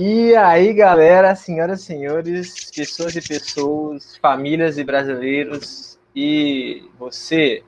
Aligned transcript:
E 0.00 0.34
aí, 0.34 0.72
galera, 0.72 1.36
senhoras 1.36 1.82
e 1.82 1.84
senhores, 1.84 2.68
pessoas 2.72 3.14
e 3.14 3.22
pessoas, 3.22 4.16
famílias 4.16 4.76
e 4.76 4.82
brasileiros, 4.82 6.00
e 6.12 6.90
você, 6.98 7.62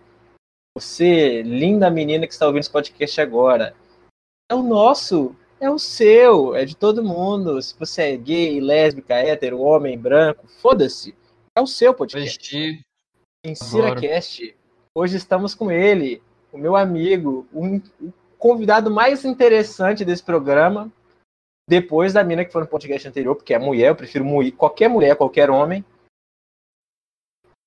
você, 0.76 1.40
linda 1.42 1.88
menina 1.88 2.26
que 2.26 2.32
está 2.32 2.46
ouvindo 2.46 2.62
esse 2.62 2.70
podcast 2.70 3.20
agora, 3.20 3.76
é 4.50 4.56
o 4.56 4.62
nosso, 4.64 5.36
é 5.60 5.70
o 5.70 5.78
seu, 5.78 6.56
é 6.56 6.64
de 6.64 6.76
todo 6.76 7.04
mundo. 7.04 7.62
Se 7.62 7.78
você 7.78 8.02
é 8.02 8.16
gay, 8.16 8.60
lésbica, 8.60 9.14
hétero, 9.14 9.60
homem, 9.60 9.96
branco, 9.96 10.48
foda-se, 10.60 11.14
é 11.56 11.60
o 11.60 11.66
seu 11.66 11.94
podcast. 11.94 12.84
Insira 13.44 13.94
Cast. 13.94 14.56
Hoje 14.92 15.16
estamos 15.16 15.54
com 15.54 15.70
ele, 15.70 16.20
o 16.52 16.58
meu 16.58 16.74
amigo, 16.74 17.46
um, 17.54 17.80
o 18.00 18.12
convidado 18.36 18.90
mais 18.90 19.24
interessante 19.24 20.04
desse 20.04 20.24
programa, 20.24 20.92
depois 21.68 22.12
da 22.12 22.22
mina 22.22 22.44
que 22.44 22.52
foi 22.52 22.62
no 22.62 22.68
podcast 22.68 23.08
anterior, 23.08 23.34
porque 23.34 23.52
é 23.52 23.58
mulher, 23.58 23.88
eu 23.88 23.96
prefiro 23.96 24.24
mulher, 24.24 24.52
qualquer 24.52 24.88
mulher, 24.88 25.16
qualquer 25.16 25.50
homem. 25.50 25.84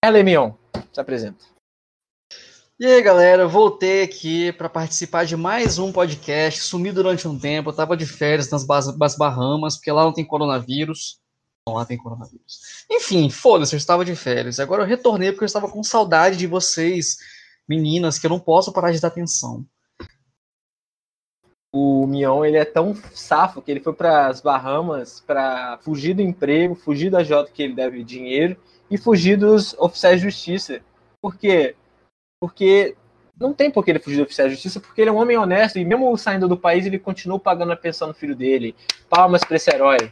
Ela, 0.04 0.24
Mion, 0.24 0.54
se 0.94 1.02
apresenta. 1.02 1.44
E 2.80 2.86
aí, 2.86 3.02
galera, 3.02 3.46
voltei 3.46 4.04
aqui 4.04 4.54
para 4.54 4.70
participar 4.70 5.26
de 5.26 5.36
mais 5.36 5.78
um 5.78 5.92
podcast. 5.92 6.62
Sumi 6.62 6.94
durante 6.94 7.28
um 7.28 7.38
tempo, 7.38 7.70
eu 7.70 7.76
tava 7.76 7.98
de 7.98 8.06
férias 8.06 8.50
nas 8.50 8.66
Bahamas, 9.18 9.76
porque 9.76 9.92
lá 9.92 10.06
não 10.06 10.14
tem 10.14 10.24
coronavírus. 10.24 11.20
Não, 11.68 11.76
lá 11.76 11.86
tem 11.86 11.98
coronavírus. 11.98 12.86
Enfim, 12.90 13.30
foda-se, 13.30 13.76
eu 13.76 13.78
estava 13.78 14.06
de 14.06 14.16
férias. 14.16 14.62
Agora 14.62 14.84
eu 14.84 14.88
retornei 14.88 15.34
porque 15.34 15.44
eu 15.44 15.48
estava 15.48 15.70
com 15.70 15.84
saudade 15.84 16.38
de 16.38 16.48
vocês, 16.48 17.18
meninas, 17.68 18.18
que 18.18 18.26
eu 18.26 18.30
não 18.30 18.40
posso 18.40 18.72
parar 18.72 18.94
de 18.94 19.02
dar 19.02 19.10
atenção 19.10 19.66
o 21.72 22.08
Mion 22.08 22.44
ele 22.44 22.58
é 22.58 22.66
tão 22.66 22.96
safo 23.14 23.62
que 23.62 23.70
ele 23.70 23.80
foi 23.80 23.94
para 23.94 24.28
as 24.28 24.42
Bahamas 24.42 25.20
para 25.20 25.78
fugir 25.82 26.16
do 26.16 26.22
emprego, 26.22 26.76
fugir 26.76 27.12
da 27.12 27.24
Jota 27.24 27.52
que 27.52 27.62
ele 27.62 27.74
deve 27.74 28.04
dinheiro 28.04 28.58
e 28.90 28.98
fugir 28.98 29.38
dos 29.38 29.74
oficiais 29.78 30.20
de 30.20 30.30
justiça. 30.30 30.82
Por 31.22 31.36
quê? 31.36 31.76
Porque 32.42 32.96
não 33.40 33.54
tem 33.54 33.70
por 33.70 33.86
que 33.86 33.92
ele 33.92 34.00
fugir 34.00 34.18
dos 34.18 34.26
oficiais 34.26 34.50
de 34.50 34.56
justiça, 34.56 34.80
porque 34.80 35.02
ele 35.02 35.10
é 35.10 35.14
um 35.14 35.18
homem 35.18 35.38
honesto 35.38 35.78
e 35.78 35.86
mesmo 35.86 36.16
saindo 36.18 36.48
do 36.48 36.58
país 36.58 36.86
ele 36.86 36.98
continua 36.98 37.40
pagando 37.40 37.72
a 37.72 37.78
pensão 37.78 38.08
do 38.08 38.14
filho 38.14 38.36
dele. 38.36 38.76
Palmas 39.10 39.44
para 39.44 39.56
esse 39.56 39.70
herói. 39.70 40.12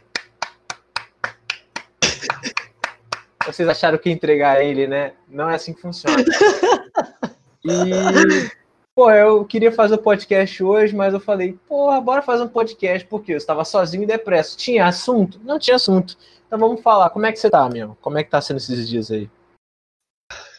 Vocês 3.44 3.68
acharam 3.68 3.98
que 3.98 4.10
entregar 4.10 4.62
ele, 4.62 4.86
né? 4.86 5.14
Não 5.26 5.48
é 5.48 5.54
assim 5.54 5.72
que 5.72 5.80
funciona. 5.80 6.22
E 7.64 8.50
Pô, 8.98 9.12
eu 9.12 9.44
queria 9.44 9.70
fazer 9.70 9.94
o 9.94 10.02
podcast 10.02 10.60
hoje, 10.60 10.92
mas 10.92 11.14
eu 11.14 11.20
falei, 11.20 11.52
porra, 11.68 12.00
bora 12.00 12.20
fazer 12.20 12.42
um 12.42 12.48
podcast, 12.48 13.06
porque 13.06 13.32
eu 13.32 13.36
estava 13.36 13.64
sozinho 13.64 14.02
e 14.02 14.06
depresso. 14.06 14.56
Tinha 14.58 14.88
assunto? 14.88 15.38
Não 15.44 15.56
tinha 15.56 15.76
assunto. 15.76 16.18
Então 16.44 16.58
vamos 16.58 16.82
falar, 16.82 17.08
como 17.10 17.24
é 17.24 17.30
que 17.30 17.38
você 17.38 17.48
tá, 17.48 17.68
meu? 17.68 17.96
Como 18.00 18.18
é 18.18 18.24
que 18.24 18.30
tá 18.30 18.40
sendo 18.40 18.56
esses 18.56 18.88
dias 18.88 19.08
aí? 19.12 19.30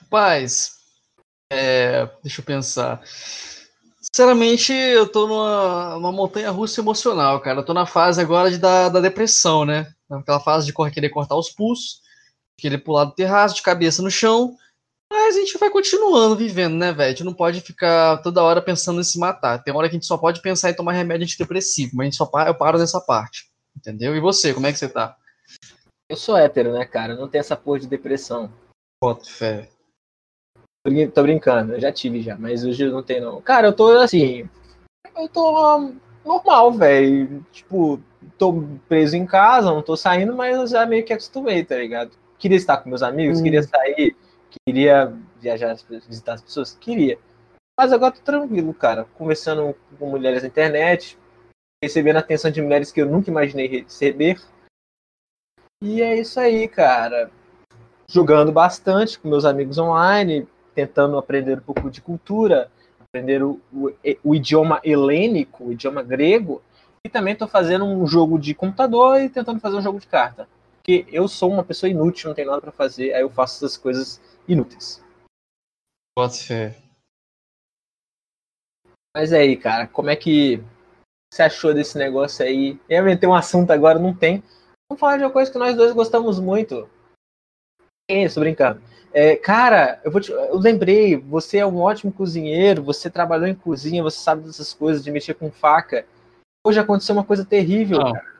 Paz, 0.10 0.72
é, 1.52 2.10
deixa 2.24 2.40
eu 2.40 2.46
pensar. 2.46 3.02
Sinceramente, 4.00 4.72
eu 4.72 5.06
tô 5.06 5.28
numa, 5.28 5.96
numa 5.96 6.12
montanha 6.14 6.50
russa 6.50 6.80
emocional, 6.80 7.42
cara. 7.42 7.60
Eu 7.60 7.66
tô 7.66 7.74
na 7.74 7.86
fase 7.86 8.22
agora 8.22 8.50
de, 8.50 8.58
da, 8.58 8.88
da 8.88 9.02
depressão, 9.02 9.66
né? 9.66 9.94
Naquela 10.10 10.40
fase 10.40 10.66
de 10.66 10.74
querer 10.94 11.10
cortar 11.10 11.36
os 11.36 11.50
pulsos, 11.50 12.00
querer 12.58 12.78
pular 12.78 13.04
do 13.04 13.16
terraço, 13.16 13.56
de 13.56 13.62
cabeça 13.62 14.02
no 14.02 14.10
chão, 14.10 14.56
mas 15.12 15.36
a 15.36 15.40
gente 15.40 15.58
vai 15.58 15.70
continuando 15.70 16.36
vivendo, 16.36 16.76
né, 16.76 16.92
velho? 16.92 17.08
A 17.08 17.10
gente 17.10 17.24
não 17.24 17.34
pode 17.34 17.62
ficar 17.62 18.18
toda 18.18 18.44
hora 18.44 18.62
pensando 18.62 19.00
em 19.00 19.04
se 19.04 19.18
matar. 19.18 19.64
Tem 19.64 19.74
hora 19.76 19.90
que 19.90 19.96
a 19.96 19.98
gente 19.98 20.06
só 20.06 20.18
pode 20.18 20.42
pensar 20.42 20.70
em 20.70 20.76
tomar 20.76 20.94
remédio 20.94 21.24
antidepressivo, 21.24 21.92
mas 21.96 22.04
a 22.04 22.06
gente 22.06 22.18
só 22.18 22.26
para, 22.26 22.50
eu 22.50 22.56
paro 22.56 22.78
nessa 22.78 23.02
parte. 23.02 23.50
Entendeu? 23.76 24.16
E 24.16 24.20
você, 24.20 24.54
como 24.54 24.68
é 24.68 24.72
que 24.72 24.78
você 24.78 24.90
tá? 24.90 25.16
Eu 26.10 26.18
sou 26.18 26.38
hétero, 26.38 26.74
né, 26.74 26.86
cara? 26.86 27.16
Não 27.16 27.28
tem 27.28 27.40
essa 27.40 27.56
porra 27.56 27.80
de 27.80 27.88
depressão. 27.88 28.52
Boto 29.02 29.30
fé. 29.30 29.70
Tô 31.14 31.24
brincando, 31.24 31.74
eu 31.74 31.80
já 31.80 31.92
tive 31.92 32.22
já, 32.22 32.38
mas 32.38 32.64
hoje 32.64 32.90
não 32.90 33.04
tem 33.04 33.20
não. 33.20 33.42
Cara, 33.42 33.68
eu 33.68 33.74
tô 33.74 33.90
assim. 33.98 34.50
Eu 35.16 35.28
tô 35.28 35.92
normal, 36.26 36.72
velho. 36.72 37.46
Tipo, 37.52 38.02
tô 38.38 38.64
preso 38.88 39.16
em 39.16 39.26
casa, 39.26 39.72
não 39.72 39.82
tô 39.82 39.96
saindo, 39.96 40.36
mas 40.36 40.56
eu 40.56 40.68
já 40.68 40.86
meio 40.86 41.06
que 41.06 41.14
acostumei, 41.14 41.64
tá 41.64 41.76
ligado? 41.76 42.12
Queria 42.38 42.58
estar 42.58 42.78
com 42.78 42.90
meus 42.90 43.04
amigos, 43.04 43.40
hum. 43.40 43.44
queria 43.44 43.64
sair 43.64 44.16
Queria 44.66 45.14
viajar, 45.40 45.76
visitar 46.08 46.34
as 46.34 46.42
pessoas? 46.42 46.76
Queria. 46.80 47.18
Mas 47.80 47.94
agora 47.94 48.14
tô 48.14 48.22
tranquilo, 48.22 48.74
cara. 48.74 49.06
Conversando 49.16 49.76
com 49.98 50.10
mulheres 50.10 50.42
na 50.42 50.50
internet, 50.50 51.18
recebendo 51.82 52.18
atenção 52.18 52.52
de 52.52 52.62
mulheres 52.62 52.92
que 52.92 53.02
eu 53.02 53.06
nunca 53.06 53.30
imaginei 53.30 53.68
receber. 53.68 54.40
E 55.82 56.02
é 56.02 56.20
isso 56.20 56.40
aí, 56.40 56.68
cara. 56.68 57.32
Jogando 58.10 58.52
bastante 58.52 59.18
com 59.18 59.30
meus 59.30 59.46
amigos 59.46 59.78
online, 59.78 60.48
tentando 60.76 61.18
aprender 61.18 61.60
um 61.60 61.62
pouco 61.62 61.90
de 61.90 62.02
cultura, 62.02 62.70
aprender 63.00 63.42
o, 63.44 63.62
o, 63.72 63.92
o 64.24 64.36
idioma 64.36 64.82
helênico, 64.84 65.66
o 65.66 65.72
idioma 65.72 66.04
grego. 66.04 66.62
E 67.06 67.10
também 67.10 67.34
estou 67.34 67.48
fazendo 67.48 67.86
um 67.86 68.06
jogo 68.06 68.38
de 68.38 68.54
computador 68.54 69.22
e 69.22 69.30
tentando 69.30 69.60
fazer 69.60 69.78
um 69.78 69.82
jogo 69.82 70.00
de 70.00 70.08
carta. 70.08 70.50
Porque 70.76 71.06
eu 71.12 71.28
sou 71.28 71.50
uma 71.52 71.64
pessoa 71.64 71.90
inútil, 71.90 72.28
não 72.28 72.36
tenho 72.36 72.50
nada 72.50 72.62
para 72.62 72.72
fazer, 72.72 73.14
aí 73.14 73.22
eu 73.22 73.30
faço 73.30 73.64
essas 73.64 73.78
coisas 73.78 74.20
inúteis. 74.50 75.02
Pode 76.18 76.36
ser. 76.36 76.76
Mas 79.16 79.32
aí, 79.32 79.56
cara, 79.56 79.88
como 79.88 80.10
é 80.10 80.16
que 80.16 80.62
você 81.32 81.44
achou 81.44 81.74
desse 81.74 81.98
negócio 81.98 82.44
aí? 82.44 82.80
Eu 82.90 83.02
inventei 83.02 83.30
um 83.30 83.36
assunto 83.36 83.72
agora, 83.72 84.00
não 84.00 84.14
tem. 84.14 84.44
Vamos 84.90 85.00
falar 85.00 85.18
de 85.18 85.24
uma 85.24 85.32
coisa 85.32 85.52
que 85.52 85.58
nós 85.58 85.76
dois 85.76 85.94
gostamos 85.94 86.40
muito. 86.40 86.90
É 88.10 88.24
isso, 88.24 88.40
brincando. 88.40 88.82
É, 89.14 89.36
cara, 89.36 90.00
eu, 90.04 90.12
vou 90.12 90.22
te, 90.22 90.32
eu 90.32 90.58
lembrei, 90.58 91.16
você 91.16 91.60
é 91.60 91.66
um 91.66 91.80
ótimo 91.80 92.12
cozinheiro, 92.12 92.84
você 92.84 93.10
trabalhou 93.10 93.48
em 93.48 93.56
cozinha, 93.56 94.04
você 94.04 94.18
sabe 94.18 94.44
dessas 94.44 94.74
coisas 94.74 95.04
de 95.04 95.12
mexer 95.12 95.34
com 95.36 95.52
faca. 95.52 96.06
Hoje 96.66 96.80
aconteceu 96.80 97.16
uma 97.16 97.24
coisa 97.24 97.46
terrível, 97.46 98.02
ah. 98.02 98.14
cara. 98.14 98.40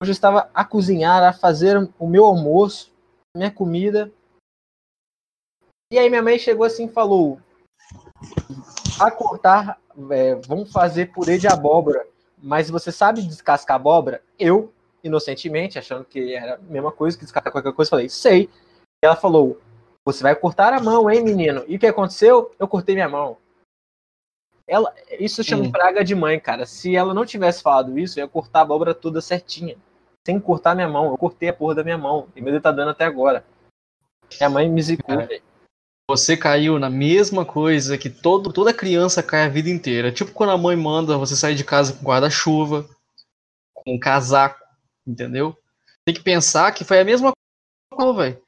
Hoje 0.00 0.10
eu 0.10 0.14
estava 0.14 0.50
a 0.54 0.64
cozinhar, 0.64 1.22
a 1.22 1.32
fazer 1.32 1.76
o 1.98 2.08
meu 2.08 2.24
almoço, 2.24 2.92
minha 3.36 3.50
comida, 3.50 4.10
e 5.90 5.98
aí 5.98 6.10
minha 6.10 6.22
mãe 6.22 6.38
chegou 6.38 6.66
assim 6.66 6.86
e 6.86 6.92
falou: 6.92 7.40
a 9.00 9.10
cortar, 9.10 9.80
é, 10.10 10.34
vamos 10.46 10.70
fazer 10.70 11.12
purê 11.12 11.38
de 11.38 11.46
abóbora. 11.46 12.06
Mas 12.40 12.70
você 12.70 12.92
sabe 12.92 13.22
descascar 13.22 13.76
abóbora? 13.76 14.22
Eu, 14.38 14.72
inocentemente, 15.02 15.78
achando 15.78 16.04
que 16.04 16.34
era 16.34 16.54
a 16.54 16.58
mesma 16.58 16.92
coisa 16.92 17.16
que 17.16 17.24
descascar 17.24 17.52
qualquer 17.52 17.72
coisa, 17.72 17.90
falei, 17.90 18.08
sei. 18.08 18.48
E 19.02 19.06
ela 19.06 19.16
falou: 19.16 19.60
Você 20.04 20.22
vai 20.22 20.34
cortar 20.34 20.72
a 20.72 20.80
mão, 20.80 21.10
hein, 21.10 21.22
menino? 21.22 21.64
E 21.66 21.76
o 21.76 21.78
que 21.78 21.86
aconteceu? 21.86 22.54
Eu 22.58 22.68
cortei 22.68 22.94
minha 22.94 23.08
mão. 23.08 23.36
Ela, 24.66 24.94
isso 25.18 25.42
chama 25.42 25.64
Sim. 25.64 25.72
praga 25.72 26.04
de 26.04 26.14
mãe, 26.14 26.38
cara. 26.38 26.66
Se 26.66 26.94
ela 26.94 27.14
não 27.14 27.24
tivesse 27.24 27.62
falado 27.62 27.98
isso, 27.98 28.20
eu 28.20 28.24
ia 28.24 28.28
cortar 28.28 28.58
a 28.58 28.62
abóbora 28.62 28.94
toda 28.94 29.22
certinha. 29.22 29.76
Sem 30.26 30.38
cortar 30.38 30.74
minha 30.74 30.88
mão. 30.88 31.06
Eu 31.06 31.16
cortei 31.16 31.48
a 31.48 31.54
porra 31.54 31.76
da 31.76 31.82
minha 31.84 31.96
mão. 31.96 32.28
E 32.36 32.42
meu 32.42 32.52
dedo 32.52 32.62
tá 32.62 32.70
dando 32.70 32.90
até 32.90 33.06
agora. 33.06 33.42
Minha 34.38 34.50
mãe 34.50 34.68
me 34.68 34.82
zicou, 34.82 35.16
velho. 35.16 35.47
Você 36.10 36.38
caiu 36.38 36.78
na 36.78 36.88
mesma 36.88 37.44
coisa 37.44 37.98
que 37.98 38.08
todo, 38.08 38.50
toda 38.50 38.72
criança 38.72 39.22
cai 39.22 39.44
a 39.44 39.48
vida 39.48 39.68
inteira. 39.68 40.10
Tipo 40.10 40.32
quando 40.32 40.50
a 40.50 40.58
mãe 40.58 40.74
manda 40.74 41.18
você 41.18 41.36
sair 41.36 41.54
de 41.54 41.64
casa 41.64 41.92
com 41.92 42.02
guarda-chuva, 42.02 42.88
com 43.74 43.98
casaco, 43.98 44.58
entendeu? 45.06 45.54
Tem 46.06 46.14
que 46.14 46.22
pensar 46.22 46.72
que 46.72 46.82
foi 46.82 46.98
a 47.00 47.04
mesma 47.04 47.32
coisa, 47.92 48.12
velho. 48.14 48.42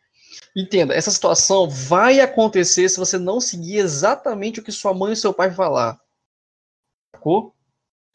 Entenda, 0.56 0.94
essa 0.94 1.10
situação 1.10 1.69
vai 1.69 2.21
acontecer 2.21 2.88
se 2.88 2.98
você 2.98 3.19
não 3.19 3.41
seguir 3.43 3.77
exatamente 3.77 4.60
o 4.60 4.62
que 4.62 4.72
sua 4.72 4.94
mãe 4.94 5.12
e 5.12 5.16
seu 5.16 5.34
pai 5.34 5.50
falar. 5.50 6.00
Sacou? 7.15 7.54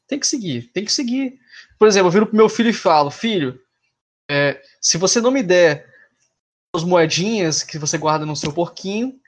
Tem 0.07 0.19
que 0.19 0.25
seguir, 0.25 0.72
tem 0.73 0.83
que 0.83 0.91
seguir. 0.91 1.39
Por 1.77 1.88
exemplo, 1.88 2.07
eu 2.07 2.12
viro 2.12 2.25
pro 2.25 2.36
meu 2.36 2.50
filho 2.50 2.71
e 2.71 2.74
falo, 2.74 3.12
filho, 3.12 3.62
é, 4.30 4.59
se 4.81 4.98
você 4.98 5.21
não 5.21 5.30
me 5.30 5.44
der 5.44 5.88
as 6.75 6.83
moedinhas 6.83 7.62
que 7.62 7.77
você 7.77 7.95
guarda 7.95 8.25
no 8.25 8.36
seu 8.36 8.51
porquinho, 8.51 9.19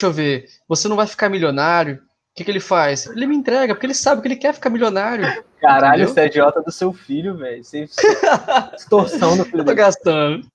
Deixa 0.00 0.10
eu 0.10 0.12
ver. 0.12 0.48
Você 0.68 0.88
não 0.88 0.96
vai 0.96 1.06
ficar 1.06 1.28
milionário? 1.28 2.02
O 2.32 2.34
que, 2.34 2.44
que 2.44 2.50
ele 2.50 2.60
faz? 2.60 3.06
Ele 3.06 3.26
me 3.26 3.36
entrega, 3.36 3.74
porque 3.74 3.86
ele 3.86 3.94
sabe 3.94 4.22
que 4.22 4.28
ele 4.28 4.36
quer 4.36 4.54
ficar 4.54 4.70
milionário. 4.70 5.44
Caralho, 5.60 6.08
você 6.08 6.20
é 6.22 6.26
idiota 6.26 6.62
do 6.62 6.72
seu 6.72 6.92
filho, 6.92 7.36
velho. 7.36 7.62
Você... 7.62 7.86
Extorsão 8.74 9.36
do 9.38 9.44
filho 9.44 9.60
Eu 9.60 9.64
tô 9.66 9.74
gastando. 9.74 10.46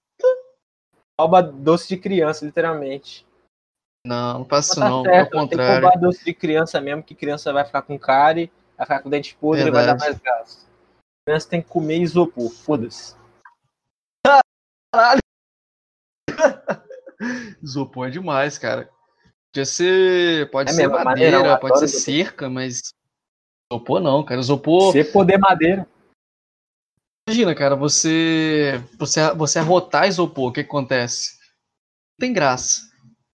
Rouba 1.20 1.42
doce 1.42 1.88
de 1.88 1.98
criança, 1.98 2.46
literalmente. 2.46 3.26
Não, 4.06 4.40
não 4.40 4.46
faço 4.46 4.72
isso 4.72 4.80
tá 4.80 4.90
não, 4.90 5.04
certo, 5.04 5.36
ao 5.36 5.42
contrário. 5.42 5.50
Tem 5.50 5.80
que 5.80 5.86
roubar 5.86 6.00
doce 6.00 6.26
de 6.26 6.34
criança 6.34 6.82
mesmo, 6.82 7.04
que 7.04 7.14
criança 7.14 7.54
vai 7.54 7.64
ficar 7.64 7.84
com 7.84 8.00
cárie, 8.00 8.52
vai 8.76 8.86
ficar 8.86 9.00
com 9.02 9.10
dente 9.10 9.36
podre 9.36 9.68
e 9.68 9.72
vai 9.72 9.86
dar 9.86 9.98
mais 9.98 10.18
gasto. 10.18 10.66
Criança 11.26 11.50
tem 11.50 11.62
que 11.62 11.68
comer 11.68 11.98
isopor, 11.98 12.50
foda-se. 12.50 13.16
Caralho! 14.92 15.20
isopor 17.62 18.08
é 18.08 18.12
demais, 18.12 18.58
cara. 18.58 18.90
Podia 19.58 19.66
ser. 19.66 20.52
Pode 20.52 20.70
é 20.70 20.74
ser 20.74 20.88
mesmo, 20.88 21.04
madeira, 21.04 21.38
madeira 21.38 21.60
pode 21.60 21.80
ser 21.80 21.88
cerca, 21.88 22.48
mas. 22.48 22.94
Isopor 23.72 24.00
não, 24.00 24.24
cara. 24.24 24.40
Isopor. 24.40 24.92
Ser 24.92 25.12
poder 25.12 25.40
madeira. 25.40 25.88
Imagina, 27.28 27.56
cara, 27.56 27.76
você 27.76 28.82
você 29.00 29.34
você 29.34 29.60
arrotar 29.60 30.08
isopor, 30.08 30.50
o 30.50 30.54
que, 30.54 30.64
que 30.64 30.70
acontece? 30.70 31.38
Não 32.20 32.28
tem 32.28 32.34
graça. 32.34 32.88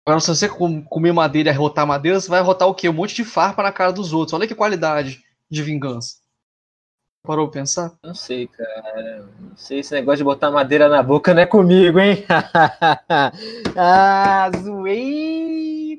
Agora, 0.06 0.20
se 0.20 0.28
você 0.28 0.48
comer 0.48 1.12
madeira 1.12 1.50
e 1.50 1.52
arrotar 1.52 1.86
madeira, 1.86 2.20
você 2.20 2.28
vai 2.28 2.38
arrotar 2.38 2.68
o 2.68 2.74
quê? 2.74 2.88
Um 2.88 2.92
monte 2.92 3.14
de 3.14 3.24
farpa 3.24 3.62
na 3.62 3.72
cara 3.72 3.92
dos 3.92 4.12
outros. 4.12 4.32
Olha 4.32 4.46
que 4.46 4.54
qualidade 4.54 5.22
de 5.50 5.62
vingança. 5.62 6.16
Parou 7.24 7.48
pra 7.48 7.60
pensar? 7.60 7.92
Não 8.02 8.14
sei, 8.14 8.48
cara. 8.48 9.28
Não 9.40 9.56
sei 9.56 9.80
esse 9.80 9.94
negócio 9.94 10.18
de 10.18 10.24
botar 10.24 10.50
madeira 10.50 10.88
na 10.88 11.02
boca 11.02 11.34
não 11.34 11.42
é 11.42 11.46
comigo, 11.46 12.00
hein? 12.00 12.24
ah, 13.76 14.50
zoei! 14.56 15.51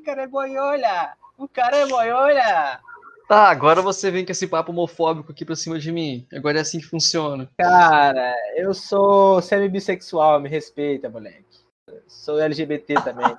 O 0.04 0.06
cara 0.06 0.22
é 0.24 0.26
boiolha! 0.26 1.16
O 1.38 1.48
cara 1.48 1.76
é 1.78 1.86
boiolha! 1.86 2.78
Tá, 3.26 3.48
agora 3.48 3.80
você 3.80 4.10
vem 4.10 4.22
com 4.22 4.32
esse 4.32 4.46
papo 4.46 4.70
homofóbico 4.70 5.32
aqui 5.32 5.46
pra 5.46 5.56
cima 5.56 5.78
de 5.78 5.90
mim. 5.90 6.28
Agora 6.30 6.58
é 6.58 6.60
assim 6.60 6.78
que 6.78 6.84
funciona. 6.84 7.50
Cara, 7.58 8.34
eu 8.54 8.74
sou 8.74 9.40
semi-bissexual, 9.40 10.40
me 10.40 10.48
respeita, 10.50 11.08
moleque. 11.08 11.64
Sou 12.06 12.38
LGBT 12.38 13.02
também. 13.02 13.34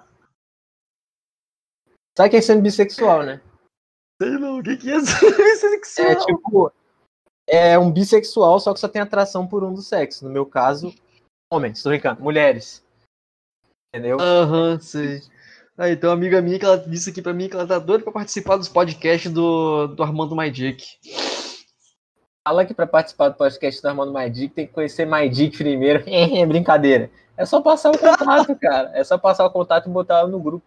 Sabe 2.17 2.31
quem 2.31 2.39
é 2.39 2.41
semi-bissexual, 2.41 3.21
né? 3.21 3.39
Sei 4.19 4.31
não, 4.31 4.57
o 4.57 4.63
que, 4.63 4.75
que 4.75 4.91
é 4.91 4.99
semi-bissexual? 5.01 6.07
É 6.07 6.15
tipo, 6.15 6.73
é 7.47 7.77
um 7.77 7.91
bissexual, 7.91 8.59
só 8.59 8.73
que 8.73 8.79
só 8.79 8.87
tem 8.87 9.03
atração 9.03 9.47
por 9.47 9.63
um 9.63 9.71
dos 9.71 9.87
sexos. 9.87 10.23
No 10.23 10.31
meu 10.31 10.47
caso, 10.47 10.91
homens, 11.53 11.83
tô 11.83 11.89
brincando, 11.89 12.23
mulheres. 12.23 12.83
Entendeu? 13.93 14.17
Aham, 14.19 14.71
uhum, 14.71 14.79
sei. 14.79 15.21
Aí, 15.77 15.91
então, 15.91 16.09
uma 16.09 16.15
amiga 16.15 16.41
minha 16.41 16.57
que 16.57 16.63
ela 16.63 16.77
disse 16.77 17.09
aqui 17.09 17.21
pra 17.21 17.33
mim 17.33 17.49
que 17.49 17.55
ela 17.55 17.67
tá 17.67 17.77
doida 17.77 18.03
pra 18.03 18.13
participar 18.13 18.55
dos 18.55 18.69
podcasts 18.69 19.29
do, 19.31 19.87
do 19.87 20.03
Armando 20.03 20.35
My 20.35 20.49
Dick. 20.49 20.85
Fala 22.47 22.65
que 22.65 22.73
pra 22.73 22.87
participar 22.87 23.29
do 23.29 23.35
podcast 23.35 23.81
do 23.81 23.87
Armando 23.89 24.13
My 24.13 24.29
Dick 24.29 24.53
tem 24.53 24.67
que 24.67 24.73
conhecer 24.73 25.05
My 25.05 25.27
Dick 25.27 25.57
primeiro. 25.57 26.03
É 26.07 26.45
brincadeira. 26.45 27.09
É 27.35 27.45
só 27.45 27.59
passar 27.59 27.91
o 27.91 27.97
contato, 27.97 28.55
cara. 28.61 28.91
É 28.93 29.03
só 29.03 29.17
passar 29.17 29.45
o 29.45 29.49
contato 29.49 29.89
e 29.89 29.91
botar 29.91 30.19
ela 30.19 30.29
no 30.29 30.39
grupo. 30.39 30.63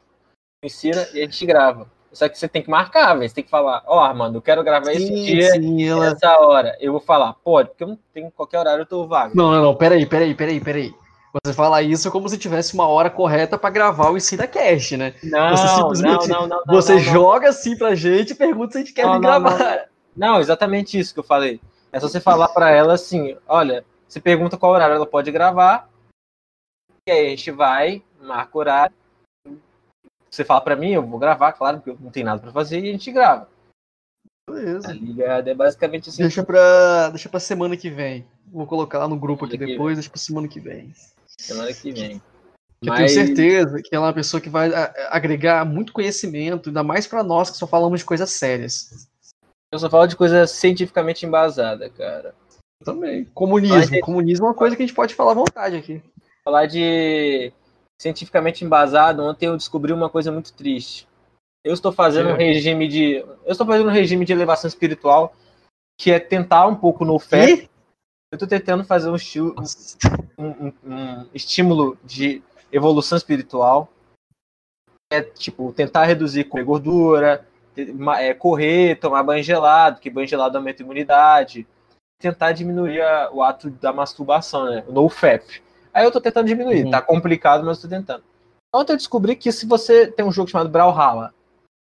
Ensina 0.62 1.06
e 1.14 1.20
a 1.20 1.24
gente 1.24 1.46
grava. 1.46 1.90
Só 2.12 2.28
que 2.28 2.38
você 2.38 2.48
tem 2.48 2.62
que 2.62 2.68
marcar, 2.68 3.14
velho. 3.14 3.28
Você 3.28 3.36
tem 3.36 3.44
que 3.44 3.50
falar, 3.50 3.82
ó, 3.86 3.96
oh, 3.96 4.00
Armando, 4.00 4.36
eu 4.36 4.42
quero 4.42 4.62
gravar 4.62 4.92
esse 4.92 5.06
sim, 5.06 5.24
dia, 5.24 5.52
sim, 5.52 5.84
ela... 5.84 6.08
essa 6.08 6.38
hora. 6.38 6.76
Eu 6.80 6.92
vou 6.92 7.00
falar, 7.00 7.32
pode, 7.32 7.68
porque 7.70 7.84
eu 7.84 7.88
não 7.88 7.98
tenho 8.12 8.30
qualquer 8.30 8.58
horário, 8.58 8.82
eu 8.82 8.86
tô 8.86 9.06
vago. 9.06 9.34
Não, 9.34 9.52
não, 9.52 9.62
não, 9.62 9.74
peraí, 9.74 10.04
peraí, 10.04 10.34
peraí, 10.34 10.60
peraí. 10.60 10.92
Você 11.32 11.52
fala 11.52 11.82
isso 11.82 12.10
como 12.10 12.28
se 12.28 12.38
tivesse 12.38 12.74
uma 12.74 12.86
hora 12.86 13.10
correta 13.10 13.58
para 13.58 13.70
gravar 13.70 14.10
o 14.10 14.16
Ensina 14.16 14.46
Cast, 14.46 14.96
né? 14.96 15.14
Não, 15.22 15.56
você 15.56 15.68
simplesmente, 15.68 16.28
não, 16.28 16.46
não, 16.46 16.62
não, 16.66 16.74
Você 16.74 16.94
não, 16.94 17.00
joga 17.00 17.50
assim 17.50 17.76
pra 17.76 17.94
gente 17.94 18.30
e 18.30 18.34
pergunta 18.34 18.72
se 18.72 18.78
a 18.78 18.80
gente 18.80 18.94
quer 18.94 19.06
não, 19.06 19.20
gravar. 19.20 19.88
Não, 20.16 20.40
exatamente 20.40 20.98
isso 20.98 21.12
que 21.12 21.20
eu 21.20 21.24
falei. 21.24 21.60
É 21.92 22.00
só 22.00 22.08
você 22.08 22.20
falar 22.20 22.48
para 22.48 22.70
ela 22.70 22.94
assim, 22.94 23.36
olha, 23.46 23.84
você 24.08 24.20
pergunta 24.20 24.56
qual 24.56 24.72
horário 24.72 24.94
ela 24.94 25.06
pode 25.06 25.30
gravar, 25.30 25.88
e 27.06 27.10
aí 27.10 27.26
a 27.26 27.30
gente 27.30 27.50
vai, 27.50 28.02
marca 28.20 28.56
o 28.56 28.60
horário, 28.60 28.94
você 30.30 30.44
fala 30.44 30.60
para 30.60 30.76
mim, 30.76 30.90
eu 30.90 31.02
vou 31.02 31.18
gravar, 31.18 31.52
claro, 31.52 31.78
porque 31.78 31.90
eu 31.90 31.98
não 32.00 32.10
tenho 32.10 32.26
nada 32.26 32.40
para 32.40 32.52
fazer, 32.52 32.80
e 32.80 32.88
a 32.88 32.92
gente 32.92 33.12
grava. 33.12 33.48
Beleza. 34.48 34.88
Tá 34.88 34.92
ligado? 34.92 35.48
É 35.48 35.54
basicamente 35.54 36.08
assim. 36.08 36.22
Deixa 36.22 36.42
pra, 36.42 37.10
deixa 37.10 37.28
pra 37.28 37.40
semana 37.40 37.76
que 37.76 37.90
vem. 37.90 38.26
Vou 38.50 38.66
colocar 38.66 38.98
lá 38.98 39.08
no 39.08 39.18
grupo 39.18 39.44
aqui 39.44 39.56
depois, 39.56 39.96
deixa 39.96 40.10
pra 40.10 40.18
semana 40.18 40.48
que 40.48 40.60
vem. 40.60 40.92
Semana 41.38 41.72
que 41.72 41.92
vem. 41.92 42.22
Eu 42.82 42.92
Mas... 42.92 43.12
tenho 43.12 43.26
certeza 43.26 43.82
que 43.82 43.94
ela 43.94 44.06
é 44.06 44.08
uma 44.08 44.14
pessoa 44.14 44.40
que 44.40 44.48
vai 44.48 44.70
agregar 45.10 45.64
muito 45.64 45.92
conhecimento, 45.92 46.68
ainda 46.68 46.82
mais 46.82 47.06
para 47.06 47.24
nós 47.24 47.50
que 47.50 47.56
só 47.56 47.66
falamos 47.66 48.00
de 48.00 48.06
coisas 48.06 48.30
sérias. 48.30 49.08
Eu 49.72 49.78
só 49.78 49.90
falo 49.90 50.06
de 50.06 50.16
coisa 50.16 50.46
cientificamente 50.46 51.26
embasada, 51.26 51.90
cara. 51.90 52.34
Eu 52.80 52.84
também. 52.84 53.24
Comunismo. 53.34 54.00
Comunismo 54.00 54.46
é 54.46 54.48
uma 54.48 54.54
coisa 54.54 54.76
que 54.76 54.82
a 54.82 54.86
gente 54.86 54.94
pode 54.94 55.14
falar 55.14 55.32
à 55.32 55.34
vontade 55.34 55.76
aqui. 55.76 56.00
Falar 56.44 56.66
de 56.66 57.52
cientificamente 58.00 58.64
embasado, 58.64 59.24
ontem 59.24 59.46
eu 59.46 59.56
descobri 59.56 59.92
uma 59.92 60.08
coisa 60.08 60.30
muito 60.30 60.52
triste. 60.52 61.07
Eu 61.64 61.74
estou 61.74 61.92
fazendo 61.92 62.30
é. 62.30 62.32
um 62.34 62.36
regime 62.36 62.88
de. 62.88 63.16
Eu 63.16 63.52
estou 63.52 63.66
fazendo 63.66 63.88
um 63.88 63.92
regime 63.92 64.24
de 64.24 64.32
elevação 64.32 64.68
espiritual 64.68 65.34
que 65.98 66.12
é 66.12 66.20
tentar 66.20 66.66
um 66.66 66.76
pouco 66.76 67.04
no 67.04 67.18
fé. 67.18 67.68
Eu 68.30 68.36
estou 68.36 68.48
tentando 68.48 68.84
fazer 68.84 69.10
um, 69.10 69.16
estilo, 69.16 69.54
um, 70.38 70.46
um, 70.48 70.72
um, 70.84 71.26
estímulo 71.34 71.98
de 72.04 72.42
evolução 72.70 73.18
espiritual. 73.18 73.88
É 75.10 75.22
tipo, 75.22 75.72
tentar 75.72 76.04
reduzir 76.04 76.44
comer 76.44 76.64
gordura, 76.64 77.46
é, 78.18 78.34
correr, 78.34 78.96
tomar 79.00 79.22
banho 79.22 79.42
gelado, 79.42 80.00
que 80.00 80.10
banho 80.10 80.28
gelado 80.28 80.56
aumenta 80.56 80.82
a 80.82 80.84
imunidade. 80.84 81.66
Tentar 82.20 82.52
diminuir 82.52 83.00
a, 83.00 83.30
o 83.32 83.42
ato 83.42 83.70
da 83.70 83.92
masturbação, 83.92 84.66
né? 84.66 84.84
O 84.86 84.92
NoFap. 84.92 85.62
Aí 85.92 86.04
eu 86.04 86.12
tô 86.12 86.20
tentando 86.20 86.46
diminuir. 86.46 86.84
Uhum. 86.84 86.90
Tá 86.90 87.00
complicado, 87.00 87.64
mas 87.64 87.78
eu 87.78 87.82
tô 87.82 87.96
tentando. 87.96 88.22
Ontem 88.74 88.92
eu 88.92 88.96
descobri 88.96 89.34
que 89.34 89.50
se 89.50 89.66
você 89.66 90.06
tem 90.06 90.24
um 90.24 90.32
jogo 90.32 90.50
chamado 90.50 90.68
Brawlhalla, 90.68 91.32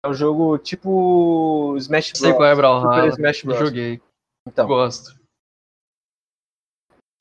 é 0.03 0.07
um 0.07 0.13
jogo 0.13 0.57
tipo 0.57 1.75
Smash 1.77 2.11
Bros. 2.11 2.19
Sei 2.19 2.33
qual 2.33 2.49
é 2.49 2.55
Brawlhalla. 2.55 2.95
Super 2.95 3.09
Smash 3.09 3.43
Bros. 3.43 3.59
Joguei. 3.59 4.01
Então. 4.47 4.67
Gosto. 4.67 5.15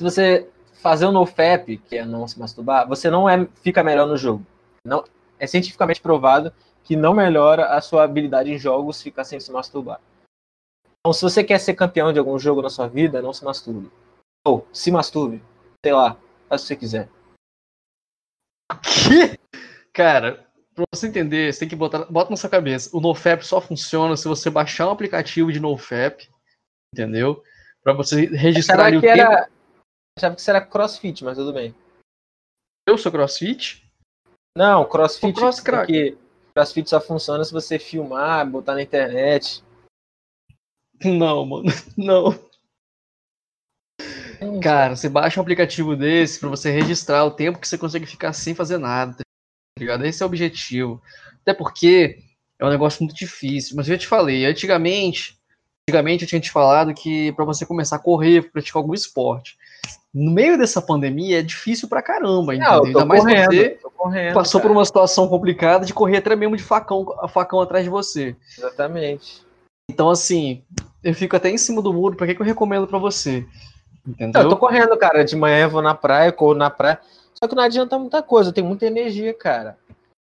Se 0.01 0.03
você 0.03 0.51
fazer 0.81 1.07
um 1.07 1.13
nofap, 1.13 1.77
que 1.79 1.97
é 1.97 2.05
não 2.05 2.27
se 2.27 2.39
masturbar, 2.39 2.89
você 2.89 3.09
não 3.09 3.29
é, 3.29 3.47
fica 3.63 3.85
melhor 3.85 4.07
no 4.07 4.17
jogo. 4.17 4.45
Não, 4.85 5.05
é 5.39 5.47
cientificamente 5.47 6.01
provado 6.01 6.53
que 6.83 6.97
não 6.97 7.15
melhora 7.15 7.67
a 7.67 7.81
sua 7.81 8.03
habilidade 8.03 8.51
em 8.51 8.59
jogos 8.59 9.01
ficar 9.01 9.25
sem 9.25 9.39
se 9.39 9.53
masturbar. 9.53 10.01
Então, 10.99 11.13
se 11.13 11.23
você 11.23 11.45
quer 11.45 11.59
ser 11.59 11.75
campeão 11.75 12.13
de 12.13 12.19
algum 12.19 12.39
jogo 12.39 12.63
na 12.63 12.71
sua 12.71 12.89
vida, 12.89 13.23
não 13.23 13.33
se 13.33 13.45
masturbe. 13.45 13.91
Ou 14.45 14.67
se 14.73 14.91
masturbe. 14.91 15.43
Sei 15.85 15.93
lá, 15.93 16.17
Faz 16.53 16.65
o 16.65 16.65
que 16.65 16.69
você 16.69 16.77
quiser. 16.77 17.09
Que? 18.83 19.39
Cara, 19.91 20.47
pra 20.75 20.85
você 20.93 21.07
entender, 21.07 21.53
você 21.53 21.61
tem 21.61 21.69
que 21.69 21.77
botar 21.77 22.05
bota 22.07 22.31
na 22.31 22.37
sua 22.37 22.51
cabeça. 22.51 22.91
O 22.97 23.01
NoFap 23.01 23.45
só 23.45 23.61
funciona 23.61 24.17
se 24.17 24.29
você 24.29 24.51
baixar 24.51 24.89
um 24.89 24.93
aplicativo 24.93 25.53
de 25.53 25.61
NoFap, 25.61 26.29
entendeu? 26.95 27.43
Pra 27.83 27.93
você 27.93 28.27
registrar 28.27 28.87
ali 28.87 28.97
o 28.97 29.01
tempo. 29.01 29.21
Era... 29.21 29.49
Achava 30.19 30.35
que 30.35 30.41
isso 30.41 30.51
era 30.51 30.61
crossfit, 30.61 31.25
mas 31.25 31.37
tudo 31.37 31.53
bem. 31.53 31.75
Eu 32.87 32.99
sou 32.99 33.13
crossfit? 33.13 33.89
Não, 34.57 34.89
crossfit. 34.89 35.33
Cross 35.33 35.61
porque 35.61 36.17
crossfit 36.55 36.89
só 36.89 37.01
funciona 37.01 37.45
se 37.45 37.53
você 37.53 37.79
filmar, 37.79 38.49
botar 38.49 38.75
na 38.75 38.83
internet. 38.83 39.65
Não, 41.05 41.45
mano. 41.47 41.65
Não. 41.97 42.53
Cara, 44.61 44.97
você 44.97 45.09
baixa 45.09 45.39
um 45.39 45.43
aplicativo 45.43 45.97
desse 45.97 46.41
para 46.41 46.49
você 46.49 46.71
registrar 46.71 47.25
o 47.25 47.31
tempo 47.31 47.61
que 47.61 47.69
você 47.69 47.79
consegue 47.79 48.07
ficar 48.07 48.33
sem 48.33 48.55
fazer 48.55 48.77
nada, 48.77 49.15
tá 49.15 49.23
ligado? 49.83 50.05
Esse 50.05 50.23
é 50.23 50.27
o 50.27 50.29
objetivo. 50.29 51.01
Até 51.43 51.53
porque 51.53 52.19
é 52.59 52.65
um 52.65 52.71
negócio 52.71 53.03
muito 53.03 53.17
difícil. 53.17 53.77
Mas 53.77 53.89
eu 53.89 53.95
já 53.95 53.99
te 53.99 54.07
falei, 54.07 54.47
antigamente, 54.47 55.39
antigamente 55.89 56.25
eu 56.25 56.29
tinha 56.29 56.41
te 56.41 56.51
falado 56.51 56.95
que 56.95 57.33
para 57.33 57.45
você 57.45 57.67
começar 57.67 57.97
a 57.97 58.01
correr, 58.01 58.51
praticar 58.51 58.81
algum 58.81 58.95
esporte, 58.95 59.57
no 60.15 60.31
meio 60.31 60.59
dessa 60.59 60.81
pandemia 60.81 61.41
é 61.41 61.43
difícil 61.43 61.89
pra 61.89 62.03
caramba, 62.03 62.55
entendeu? 62.55 62.85
Ainda 62.85 63.05
mais 63.05 63.23
correndo, 63.23 63.51
você 63.51 63.79
correndo, 63.95 64.35
passou 64.35 64.61
cara. 64.61 64.69
por 64.69 64.79
uma 64.79 64.85
situação 64.85 65.27
complicada 65.27 65.87
de 65.87 65.95
correr 65.95 66.19
até 66.19 66.37
mesmo 66.37 66.57
de 66.57 66.63
facão, 66.63 67.07
facão 67.29 67.61
atrás 67.61 67.85
de 67.85 67.91
você. 67.91 68.37
Exatamente. 68.57 69.43
Então, 69.91 70.11
assim, 70.11 70.63
eu 71.03 71.15
fico 71.15 71.35
até 71.35 71.51
em 71.51 71.59
cima 71.59 71.83
do 71.83 71.93
muro, 71.93 72.17
pra 72.17 72.27
que, 72.27 72.35
que 72.35 72.43
eu 72.43 72.47
recomendo 72.47 72.87
para 72.87 72.99
você? 72.99 73.45
Entendeu? 74.07 74.43
Eu 74.43 74.49
tô 74.49 74.57
correndo, 74.57 74.97
cara. 74.97 75.25
De 75.25 75.37
manhã 75.37 75.65
eu 75.65 75.71
vou 75.71 75.83
na 75.83 75.95
praia, 75.95 76.33
corro 76.33 76.55
na 76.55 76.71
praia. 76.71 77.01
Só 77.43 77.49
que 77.49 77.57
não 77.57 77.63
adianta 77.65 77.99
muita 77.99 78.23
coisa, 78.23 78.53
tem 78.53 78.63
muita 78.63 78.87
energia, 78.87 79.35
cara. 79.35 79.77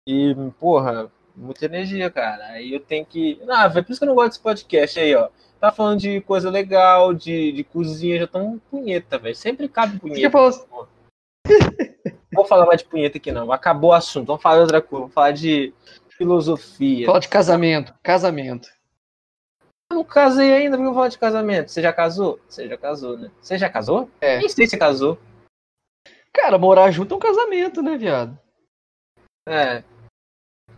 E, 0.08 0.34
porra, 0.58 1.12
muita 1.36 1.66
energia, 1.66 2.10
cara. 2.10 2.42
Aí 2.46 2.72
eu 2.72 2.80
tenho 2.80 3.04
que. 3.04 3.38
Ah, 3.50 3.66
é 3.66 3.82
por 3.82 3.90
isso 3.90 4.00
que 4.00 4.04
eu 4.04 4.08
não 4.08 4.14
gosto 4.14 4.28
desse 4.28 4.40
podcast 4.40 4.98
aí, 4.98 5.14
ó. 5.14 5.28
Tá 5.60 5.70
falando 5.70 6.00
de 6.00 6.22
coisa 6.22 6.48
legal, 6.48 7.12
de, 7.12 7.52
de 7.52 7.64
cozinha, 7.64 8.18
já 8.18 8.26
tão 8.26 8.58
punheta, 8.70 9.18
velho. 9.18 9.36
Sempre 9.36 9.68
cabe 9.68 10.00
punheta. 10.00 10.38
Assim? 10.38 10.66
Vou 12.32 12.46
falar 12.46 12.64
mais 12.64 12.80
de 12.80 12.88
punheta 12.88 13.18
aqui, 13.18 13.30
não. 13.30 13.52
Acabou 13.52 13.90
o 13.90 13.94
assunto. 13.94 14.28
Vamos 14.28 14.42
falar 14.42 14.56
de 14.56 14.62
outra 14.62 14.80
coisa. 14.80 15.00
Vamos 15.02 15.14
falar 15.14 15.32
de 15.32 15.74
filosofia. 16.16 17.04
Fala 17.04 17.20
de 17.20 17.28
casamento. 17.28 17.94
Casamento. 18.02 18.68
Eu 19.90 19.96
não 19.96 20.04
casei 20.04 20.50
ainda, 20.50 20.78
porque 20.78 20.88
eu 20.88 20.92
vou 20.92 20.94
falar 20.94 21.08
de 21.08 21.18
casamento. 21.18 21.70
Você 21.70 21.82
já 21.82 21.92
casou? 21.92 22.40
Você 22.48 22.66
já 22.66 22.78
casou, 22.78 23.18
né? 23.18 23.30
Você 23.42 23.58
já 23.58 23.68
casou? 23.68 24.08
É. 24.18 24.38
Nem 24.38 24.48
sei 24.48 24.66
se 24.66 24.78
casou. 24.78 25.18
Cara, 26.34 26.58
morar 26.58 26.90
junto 26.90 27.14
é 27.14 27.16
um 27.16 27.20
casamento, 27.20 27.82
né, 27.82 27.96
viado? 27.96 28.38
É. 29.48 29.84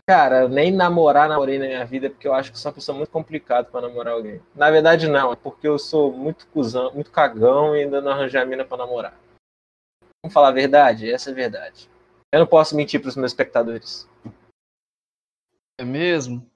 Cara, 0.06 0.48
nem 0.48 0.70
namorar 0.70 1.28
namorei 1.28 1.58
na 1.58 1.66
minha 1.66 1.84
vida, 1.86 2.10
porque 2.10 2.28
eu 2.28 2.34
acho 2.34 2.52
que 2.52 2.58
sou 2.58 2.70
uma 2.70 2.74
pessoa 2.74 2.96
muito 2.96 3.10
complicada 3.10 3.70
para 3.70 3.88
namorar 3.88 4.14
alguém. 4.14 4.42
Na 4.54 4.70
verdade, 4.70 5.08
não, 5.08 5.32
é 5.32 5.36
porque 5.36 5.66
eu 5.66 5.78
sou 5.78 6.12
muito 6.12 6.46
cuzão, 6.48 6.92
muito 6.92 7.10
cagão 7.10 7.74
e 7.74 7.82
ainda 7.82 8.00
não 8.00 8.12
arranjei 8.12 8.40
a 8.40 8.44
mina 8.44 8.64
pra 8.64 8.76
namorar. 8.76 9.18
Vamos 10.22 10.34
falar 10.34 10.48
a 10.48 10.52
verdade? 10.52 11.10
Essa 11.10 11.30
é 11.30 11.32
a 11.32 11.36
verdade. 11.36 11.88
Eu 12.32 12.40
não 12.40 12.46
posso 12.46 12.76
mentir 12.76 13.00
pros 13.00 13.16
meus 13.16 13.30
espectadores. 13.30 14.08
É 15.80 15.84
mesmo? 15.84 16.50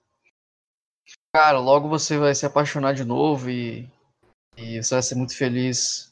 Cara, 1.34 1.58
logo 1.58 1.88
você 1.88 2.18
vai 2.18 2.34
se 2.34 2.44
apaixonar 2.44 2.92
de 2.92 3.04
novo 3.04 3.48
e, 3.48 3.88
e 4.56 4.82
você 4.82 4.94
vai 4.94 5.02
ser 5.02 5.14
muito 5.14 5.36
feliz 5.36 6.08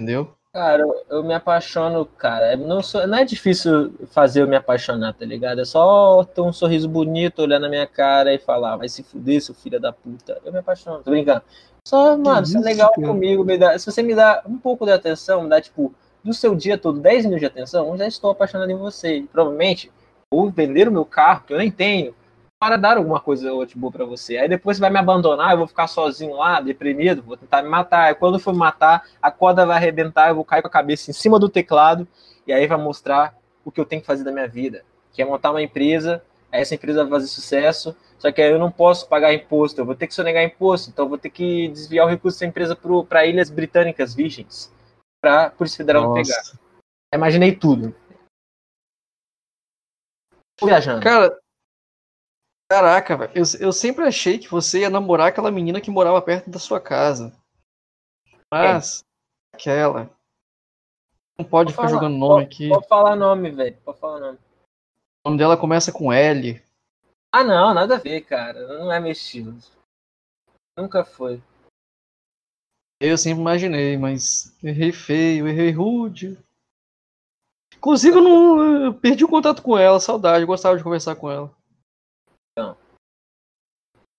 Entendeu? 0.00 0.34
Cara, 0.52 0.82
eu, 0.82 1.06
eu 1.08 1.22
me 1.22 1.32
apaixono, 1.32 2.04
cara. 2.04 2.56
Não, 2.56 2.82
sou, 2.82 3.06
não 3.06 3.18
é 3.18 3.24
difícil 3.24 3.92
fazer 4.10 4.42
eu 4.42 4.48
me 4.48 4.56
apaixonar, 4.56 5.14
tá 5.14 5.24
ligado? 5.24 5.60
É 5.60 5.64
só 5.64 6.24
ter 6.24 6.40
um 6.40 6.52
sorriso 6.52 6.88
bonito, 6.88 7.42
olhar 7.42 7.60
na 7.60 7.68
minha 7.68 7.86
cara 7.86 8.34
e 8.34 8.38
falar, 8.38 8.76
vai 8.76 8.88
se 8.88 9.04
fuder, 9.04 9.40
seu 9.40 9.54
filho 9.54 9.78
da 9.78 9.92
puta. 9.92 10.40
Eu 10.44 10.52
me 10.52 10.58
apaixono, 10.58 11.04
tô 11.04 11.10
brincando. 11.12 11.42
Só, 11.86 12.16
mano, 12.16 12.44
você 12.44 12.58
é 12.58 12.60
legal 12.60 12.90
cara. 12.92 13.06
comigo, 13.06 13.44
me 13.44 13.56
dá, 13.56 13.78
se 13.78 13.86
você 13.86 14.02
me 14.02 14.12
dá 14.14 14.42
um 14.44 14.58
pouco 14.58 14.84
de 14.84 14.90
atenção, 14.90 15.44
me 15.44 15.48
dá, 15.48 15.60
tipo, 15.60 15.94
do 16.24 16.34
seu 16.34 16.56
dia 16.56 16.76
todo 16.76 16.98
10 16.98 17.26
minutos 17.26 17.40
de 17.40 17.46
atenção, 17.46 17.88
eu 17.88 17.96
já 17.96 18.08
estou 18.08 18.32
apaixonado 18.32 18.70
em 18.70 18.76
você. 18.76 19.24
provavelmente, 19.32 19.90
ou 20.32 20.50
vender 20.50 20.88
o 20.88 20.92
meu 20.92 21.04
carro, 21.04 21.44
que 21.46 21.52
eu 21.52 21.58
nem 21.58 21.70
tenho, 21.70 22.12
para 22.60 22.76
dar 22.76 22.98
alguma 22.98 23.18
coisa 23.18 23.50
ou 23.54 23.66
boa 23.74 23.90
para 23.90 24.04
você. 24.04 24.36
Aí 24.36 24.46
depois 24.46 24.76
você 24.76 24.82
vai 24.82 24.90
me 24.90 24.98
abandonar, 24.98 25.52
eu 25.52 25.58
vou 25.58 25.66
ficar 25.66 25.86
sozinho 25.86 26.36
lá, 26.36 26.60
deprimido, 26.60 27.22
vou 27.22 27.36
tentar 27.36 27.62
me 27.62 27.70
matar. 27.70 28.08
Aí 28.08 28.14
quando 28.14 28.38
for 28.38 28.52
me 28.52 28.58
matar, 28.58 29.08
a 29.20 29.30
corda 29.30 29.64
vai 29.64 29.78
arrebentar, 29.78 30.28
eu 30.28 30.34
vou 30.34 30.44
cair 30.44 30.60
com 30.60 30.68
a 30.68 30.70
cabeça 30.70 31.10
em 31.10 31.14
cima 31.14 31.38
do 31.38 31.48
teclado 31.48 32.06
e 32.46 32.52
aí 32.52 32.66
vai 32.66 32.76
mostrar 32.76 33.34
o 33.64 33.72
que 33.72 33.80
eu 33.80 33.86
tenho 33.86 34.02
que 34.02 34.06
fazer 34.06 34.24
da 34.24 34.30
minha 34.30 34.46
vida, 34.46 34.84
que 35.10 35.22
é 35.22 35.24
montar 35.24 35.52
uma 35.52 35.62
empresa. 35.62 36.22
Aí 36.52 36.60
essa 36.60 36.74
empresa 36.74 37.02
vai 37.02 37.12
fazer 37.12 37.28
sucesso, 37.28 37.96
só 38.18 38.30
que 38.30 38.42
aí 38.42 38.50
eu 38.50 38.58
não 38.58 38.70
posso 38.70 39.08
pagar 39.08 39.32
imposto, 39.32 39.80
eu 39.80 39.86
vou 39.86 39.94
ter 39.94 40.06
que 40.06 40.14
sonegar 40.14 40.42
imposto, 40.42 40.90
então 40.90 41.06
eu 41.06 41.08
vou 41.08 41.18
ter 41.18 41.30
que 41.30 41.68
desviar 41.68 42.04
o 42.04 42.10
recurso 42.10 42.40
da 42.40 42.46
empresa 42.46 42.76
para 43.08 43.24
ilhas 43.24 43.48
britânicas 43.48 44.14
virgens, 44.14 44.70
para 45.22 45.46
a 45.46 45.50
Polícia 45.50 45.78
Federal 45.78 46.02
não 46.02 46.14
pegar. 46.14 46.42
Imaginei 47.14 47.54
tudo. 47.54 47.94
Tô 50.58 50.66
viajando. 50.66 51.00
Cara, 51.02 51.38
Caraca, 52.70 53.16
velho. 53.16 53.32
Eu, 53.34 53.42
eu 53.58 53.72
sempre 53.72 54.04
achei 54.04 54.38
que 54.38 54.48
você 54.48 54.82
ia 54.82 54.90
namorar 54.90 55.26
aquela 55.26 55.50
menina 55.50 55.80
que 55.80 55.90
morava 55.90 56.22
perto 56.22 56.48
da 56.48 56.60
sua 56.60 56.80
casa. 56.80 57.36
Mas, 58.48 59.00
é. 59.52 59.56
aquela. 59.56 60.08
Não 61.36 61.44
pode, 61.44 61.72
ficar 61.72 61.88
falar, 61.88 61.94
jogando 61.94 62.16
nome 62.16 62.44
aqui. 62.44 62.68
Pode 62.68 62.86
falar 62.86 63.16
nome, 63.16 63.50
velho. 63.50 63.76
Pode 63.84 63.98
falar 63.98 64.20
nome. 64.20 64.38
O 64.38 65.30
nome 65.30 65.38
dela 65.38 65.56
começa 65.56 65.90
com 65.90 66.12
L. 66.12 66.62
Ah, 67.34 67.42
não, 67.42 67.74
nada 67.74 67.96
a 67.96 67.98
ver, 67.98 68.20
cara. 68.20 68.64
Não 68.78 68.92
é 68.92 69.00
meu 69.00 69.10
estilo. 69.10 69.58
Nunca 70.78 71.04
foi. 71.04 71.42
Eu 73.00 73.18
sempre 73.18 73.40
imaginei, 73.40 73.98
mas 73.98 74.56
errei 74.62 74.92
feio, 74.92 75.48
errei 75.48 75.72
rude. 75.72 76.38
Inclusive, 77.76 78.16
eu, 78.16 78.22
não, 78.22 78.84
eu 78.84 78.94
perdi 78.94 79.24
o 79.24 79.28
contato 79.28 79.60
com 79.60 79.76
ela, 79.76 79.98
saudade, 79.98 80.42
eu 80.42 80.46
gostava 80.46 80.76
de 80.76 80.84
conversar 80.84 81.16
com 81.16 81.30
ela. 81.30 81.59
Então. 82.52 82.76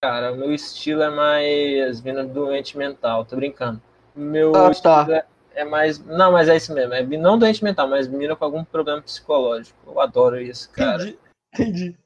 Cara, 0.02 0.32
o 0.32 0.36
meu 0.36 0.52
estilo 0.52 1.02
é 1.02 1.10
mais 1.10 2.00
vindo 2.00 2.26
doente 2.26 2.76
mental, 2.76 3.24
tô 3.24 3.36
brincando. 3.36 3.80
Meu 4.14 4.54
ah, 4.54 4.74
tá. 4.74 5.06
é, 5.10 5.26
é, 5.54 5.64
mais. 5.64 5.98
Não, 5.98 6.32
mas 6.32 6.48
é 6.48 6.56
isso 6.56 6.74
mesmo. 6.74 6.92
É 6.92 7.02
não 7.02 7.38
doente 7.38 7.62
mental, 7.62 7.88
mas 7.88 8.08
menina 8.08 8.34
com 8.34 8.44
algum 8.44 8.64
problema 8.64 9.00
psicológico. 9.00 9.78
Eu 9.86 10.00
adoro 10.00 10.40
isso, 10.40 10.70
cara. 10.72 11.02
Entendi. 11.02 11.18
Entendi. 11.54 12.02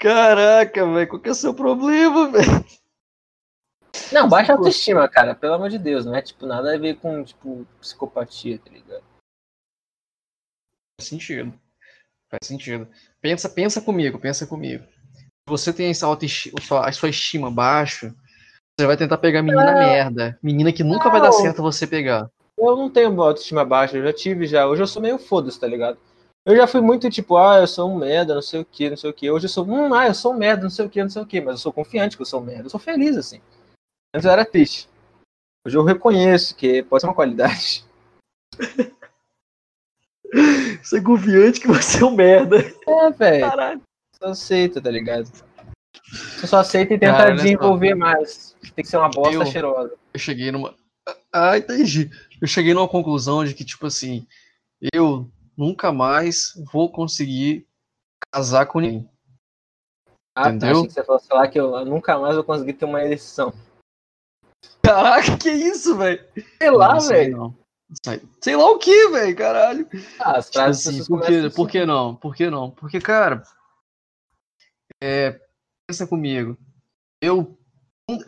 Caraca, 0.00 0.86
velho, 0.86 1.08
qual 1.08 1.20
que 1.20 1.28
é 1.28 1.32
o 1.32 1.34
seu 1.34 1.52
problema, 1.52 2.30
velho? 2.32 2.64
Não, 4.10 4.28
baixa 4.28 4.54
autoestima, 4.54 5.06
cara, 5.06 5.34
pelo 5.34 5.54
amor 5.54 5.68
de 5.68 5.78
Deus, 5.78 6.06
não 6.06 6.14
é 6.14 6.22
tipo 6.22 6.46
nada 6.46 6.74
a 6.74 6.78
ver 6.78 6.96
com 6.96 7.22
tipo 7.22 7.66
psicopatia, 7.80 8.58
tá 8.58 8.70
ligado? 8.70 9.04
Faz 10.98 11.08
sentido. 11.08 11.52
Faz 12.30 12.46
sentido. 12.46 12.86
Pensa, 13.20 13.48
pensa 13.48 13.80
comigo, 13.80 14.18
pensa 14.18 14.46
comigo. 14.46 14.84
Se 14.84 15.48
você 15.48 15.72
tem 15.72 15.90
essa 15.90 16.06
autoestima, 16.06 16.58
a 16.80 16.92
sua 16.92 17.08
estima 17.08 17.50
baixa, 17.50 18.14
você 18.78 18.86
vai 18.86 18.96
tentar 18.96 19.18
pegar 19.18 19.42
menina 19.42 19.70
é. 19.70 19.74
merda. 19.74 20.38
Menina 20.40 20.72
que 20.72 20.84
nunca 20.84 21.06
não. 21.06 21.12
vai 21.12 21.20
dar 21.20 21.32
certo 21.32 21.60
você 21.60 21.86
pegar. 21.86 22.30
Eu 22.56 22.76
não 22.76 22.88
tenho 22.88 23.20
autoestima 23.20 23.64
baixa, 23.64 23.96
eu 23.96 24.04
já 24.04 24.12
tive 24.12 24.46
já. 24.46 24.66
Hoje 24.66 24.82
eu 24.82 24.86
sou 24.86 25.02
meio 25.02 25.18
foda-se, 25.18 25.58
tá 25.58 25.66
ligado? 25.66 25.98
Eu 26.46 26.56
já 26.56 26.66
fui 26.66 26.80
muito 26.80 27.10
tipo, 27.10 27.36
ah, 27.36 27.58
eu 27.58 27.66
sou 27.66 27.90
um 27.90 27.96
merda, 27.96 28.34
não 28.34 28.42
sei 28.42 28.60
o 28.60 28.64
que, 28.64 28.88
não 28.88 28.96
sei 28.96 29.10
o 29.10 29.12
que. 29.12 29.30
Hoje 29.30 29.46
eu 29.46 29.50
sou, 29.50 29.66
hum, 29.66 29.92
ah, 29.92 30.06
eu 30.06 30.14
sou 30.14 30.32
um 30.32 30.38
merda, 30.38 30.62
não 30.62 30.70
sei 30.70 30.86
o 30.86 30.90
que, 30.90 31.02
não 31.02 31.10
sei 31.10 31.20
o 31.20 31.26
que. 31.26 31.40
Mas 31.40 31.54
eu 31.54 31.58
sou 31.58 31.72
confiante 31.72 32.16
que 32.16 32.22
eu 32.22 32.26
sou 32.26 32.40
um 32.40 32.44
merda. 32.44 32.64
Eu 32.64 32.70
sou 32.70 32.80
feliz, 32.80 33.16
assim. 33.16 33.40
Antes 34.14 34.24
eu 34.24 34.32
era 34.32 34.44
triste. 34.44 34.88
Hoje 35.66 35.76
eu 35.76 35.84
reconheço 35.84 36.56
que 36.56 36.82
pode 36.82 37.02
ser 37.02 37.06
uma 37.08 37.14
qualidade. 37.14 37.84
Você 40.82 40.98
é 40.98 41.02
confiante 41.02 41.60
que 41.60 41.68
você 41.68 42.02
é 42.02 42.04
um 42.04 42.14
merda. 42.14 42.58
É, 42.86 43.10
velho. 43.10 43.48
Caralho. 43.48 43.82
Só 44.16 44.28
aceita, 44.28 44.80
tá 44.80 44.90
ligado? 44.90 45.30
Você 46.12 46.46
só 46.46 46.58
aceita 46.58 46.94
e 46.94 46.98
tenta 46.98 47.16
Cara, 47.16 47.34
desenvolver 47.34 47.94
mais. 47.94 48.56
Tem 48.74 48.84
que 48.84 48.90
ser 48.90 48.96
uma 48.96 49.10
bosta 49.10 49.34
eu, 49.34 49.46
cheirosa. 49.46 49.94
Eu 50.12 50.20
cheguei 50.20 50.50
numa. 50.50 50.74
Ah, 51.32 51.56
entendi. 51.56 52.10
Eu 52.40 52.46
cheguei 52.46 52.74
numa 52.74 52.88
conclusão 52.88 53.44
de 53.44 53.54
que, 53.54 53.64
tipo 53.64 53.86
assim, 53.86 54.26
eu 54.92 55.30
nunca 55.56 55.92
mais 55.92 56.52
vou 56.72 56.90
conseguir 56.90 57.66
casar 58.32 58.66
com 58.66 58.80
ninguém. 58.80 59.08
Ah, 60.34 60.44
tá. 60.44 60.50
Entendeu? 60.50 60.68
Tá, 60.68 60.78
achei 60.78 60.88
que 60.88 60.94
você 60.94 61.04
falou, 61.04 61.20
sei 61.20 61.36
lá, 61.36 61.48
que 61.48 61.60
eu 61.60 61.84
nunca 61.84 62.18
mais 62.18 62.34
vou 62.34 62.44
conseguir 62.44 62.74
ter 62.74 62.84
uma 62.84 63.02
eleição. 63.02 63.52
Caraca, 64.82 65.36
que 65.36 65.50
isso, 65.50 65.96
velho? 65.96 66.24
Sei 66.58 66.70
lá, 66.70 66.98
velho. 66.98 67.54
Sei 68.40 68.56
lá 68.56 68.70
o 68.70 68.78
que, 68.78 69.08
velho, 69.08 69.36
caralho. 69.36 69.88
Ah, 70.18 70.38
as 70.38 70.46
tipo 70.46 70.58
frases 70.58 70.82
tipo 70.82 71.02
assim, 71.02 71.08
por, 71.08 71.22
que, 71.22 71.34
assim. 71.34 71.56
por 71.56 71.68
que 71.68 71.86
não? 71.86 72.14
Por 72.14 72.34
que 72.34 72.50
não? 72.50 72.70
Porque, 72.70 73.00
cara, 73.00 73.42
é, 75.02 75.40
pensa 75.86 76.06
comigo. 76.06 76.56
Eu, 77.20 77.58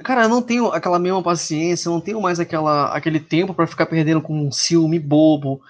cara, 0.03 0.25
eu 0.25 0.29
não 0.29 0.43
tenho 0.43 0.67
aquela 0.69 0.99
mesma 0.99 1.23
paciência, 1.23 1.89
eu 1.89 1.93
não 1.93 2.01
tenho 2.01 2.21
mais 2.21 2.41
aquela, 2.41 2.95
aquele 2.95 3.21
tempo 3.21 3.55
para 3.55 3.67
ficar 3.67 3.87
perdendo 3.87 4.21
com 4.21 4.35
um 4.35 4.51
ciúme 4.51 4.99
bobo, 4.99 5.63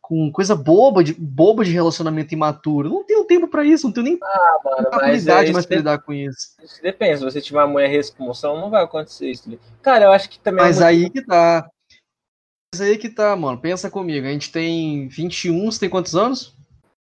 com 0.00 0.30
coisa 0.30 0.54
boba 0.54 1.02
de, 1.02 1.14
boba 1.14 1.64
de 1.64 1.70
relacionamento 1.72 2.34
imaturo. 2.34 2.88
Eu 2.88 2.92
não 2.92 3.04
tenho 3.04 3.24
tempo 3.24 3.48
para 3.48 3.64
isso, 3.64 3.86
não 3.86 3.92
tenho 3.92 4.04
nem 4.04 4.18
ah, 4.22 4.58
mano, 4.64 4.88
habilidade 4.92 5.50
é, 5.50 5.52
mais 5.52 5.66
pra 5.66 5.76
lidar 5.76 5.98
com 5.98 6.12
isso. 6.12 6.56
Depende, 6.82 7.18
se 7.18 7.24
você 7.24 7.40
tiver 7.40 7.58
uma 7.58 7.72
mãe 7.72 7.88
responsável, 7.88 8.60
não 8.60 8.70
vai 8.70 8.84
acontecer 8.84 9.30
isso. 9.30 9.58
Cara, 9.82 10.06
eu 10.06 10.12
acho 10.12 10.28
que 10.28 10.38
também. 10.38 10.64
É 10.64 10.66
Mas 10.68 10.80
é 10.80 10.84
aí 10.84 11.10
que 11.10 11.24
tá. 11.24 11.68
Aí 12.80 12.98
que 12.98 13.08
tá, 13.08 13.34
mano. 13.36 13.58
Pensa 13.58 13.90
comigo. 13.90 14.26
A 14.26 14.30
gente 14.30 14.50
tem 14.50 15.08
21, 15.08 15.70
você 15.70 15.80
tem 15.80 15.88
quantos 15.88 16.14
anos? 16.14 16.54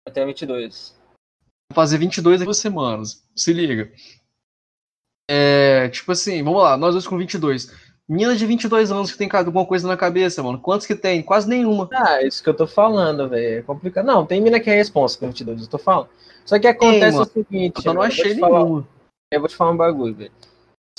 Eu 0.06 0.14
tenho 0.14 0.28
22. 0.28 0.96
Vou 1.70 1.76
fazer 1.76 1.98
22 1.98 2.42
em 2.42 2.46
duas 2.46 2.58
semanas. 2.58 3.24
Se 3.36 3.54
liga. 3.54 3.92
É, 5.30 5.90
tipo 5.90 6.12
assim, 6.12 6.42
vamos 6.42 6.64
lá, 6.64 6.78
nós 6.78 6.94
dois 6.94 7.06
com 7.06 7.18
22. 7.18 7.74
Menina 8.08 8.34
de 8.36 8.46
22 8.46 8.90
anos 8.90 9.12
que 9.12 9.18
tem 9.18 9.30
alguma 9.34 9.66
coisa 9.66 9.86
na 9.86 9.98
cabeça, 9.98 10.42
mano. 10.42 10.60
Quantos 10.60 10.88
que 10.88 10.96
tem? 10.96 11.22
Quase 11.22 11.50
nenhuma. 11.50 11.90
Ah, 11.92 12.24
isso 12.24 12.42
que 12.42 12.50
eu 12.50 12.54
tô 12.54 12.66
falando, 12.66 13.28
velho. 13.28 13.60
É 13.60 13.62
complicado. 13.62 14.06
Não, 14.06 14.26
tem 14.26 14.40
mina 14.40 14.62
que 14.62 14.70
é 14.70 14.76
responsa 14.76 15.20
com 15.20 15.28
22, 15.28 15.64
eu 15.64 15.68
tô 15.68 15.78
falando. 15.78 16.10
Só 16.46 16.58
que 16.58 16.68
acontece 16.68 17.18
tem, 17.18 17.22
o 17.22 17.26
seguinte. 17.26 17.86
Eu 17.86 17.94
não 17.94 18.02
achei 18.02 18.34
nenhuma. 18.34 18.50
Falar, 18.50 18.84
eu 19.32 19.40
vou 19.42 19.50
te 19.50 19.56
falar 19.56 19.72
um 19.72 19.78
bagulho, 19.78 20.16
velho 20.16 20.32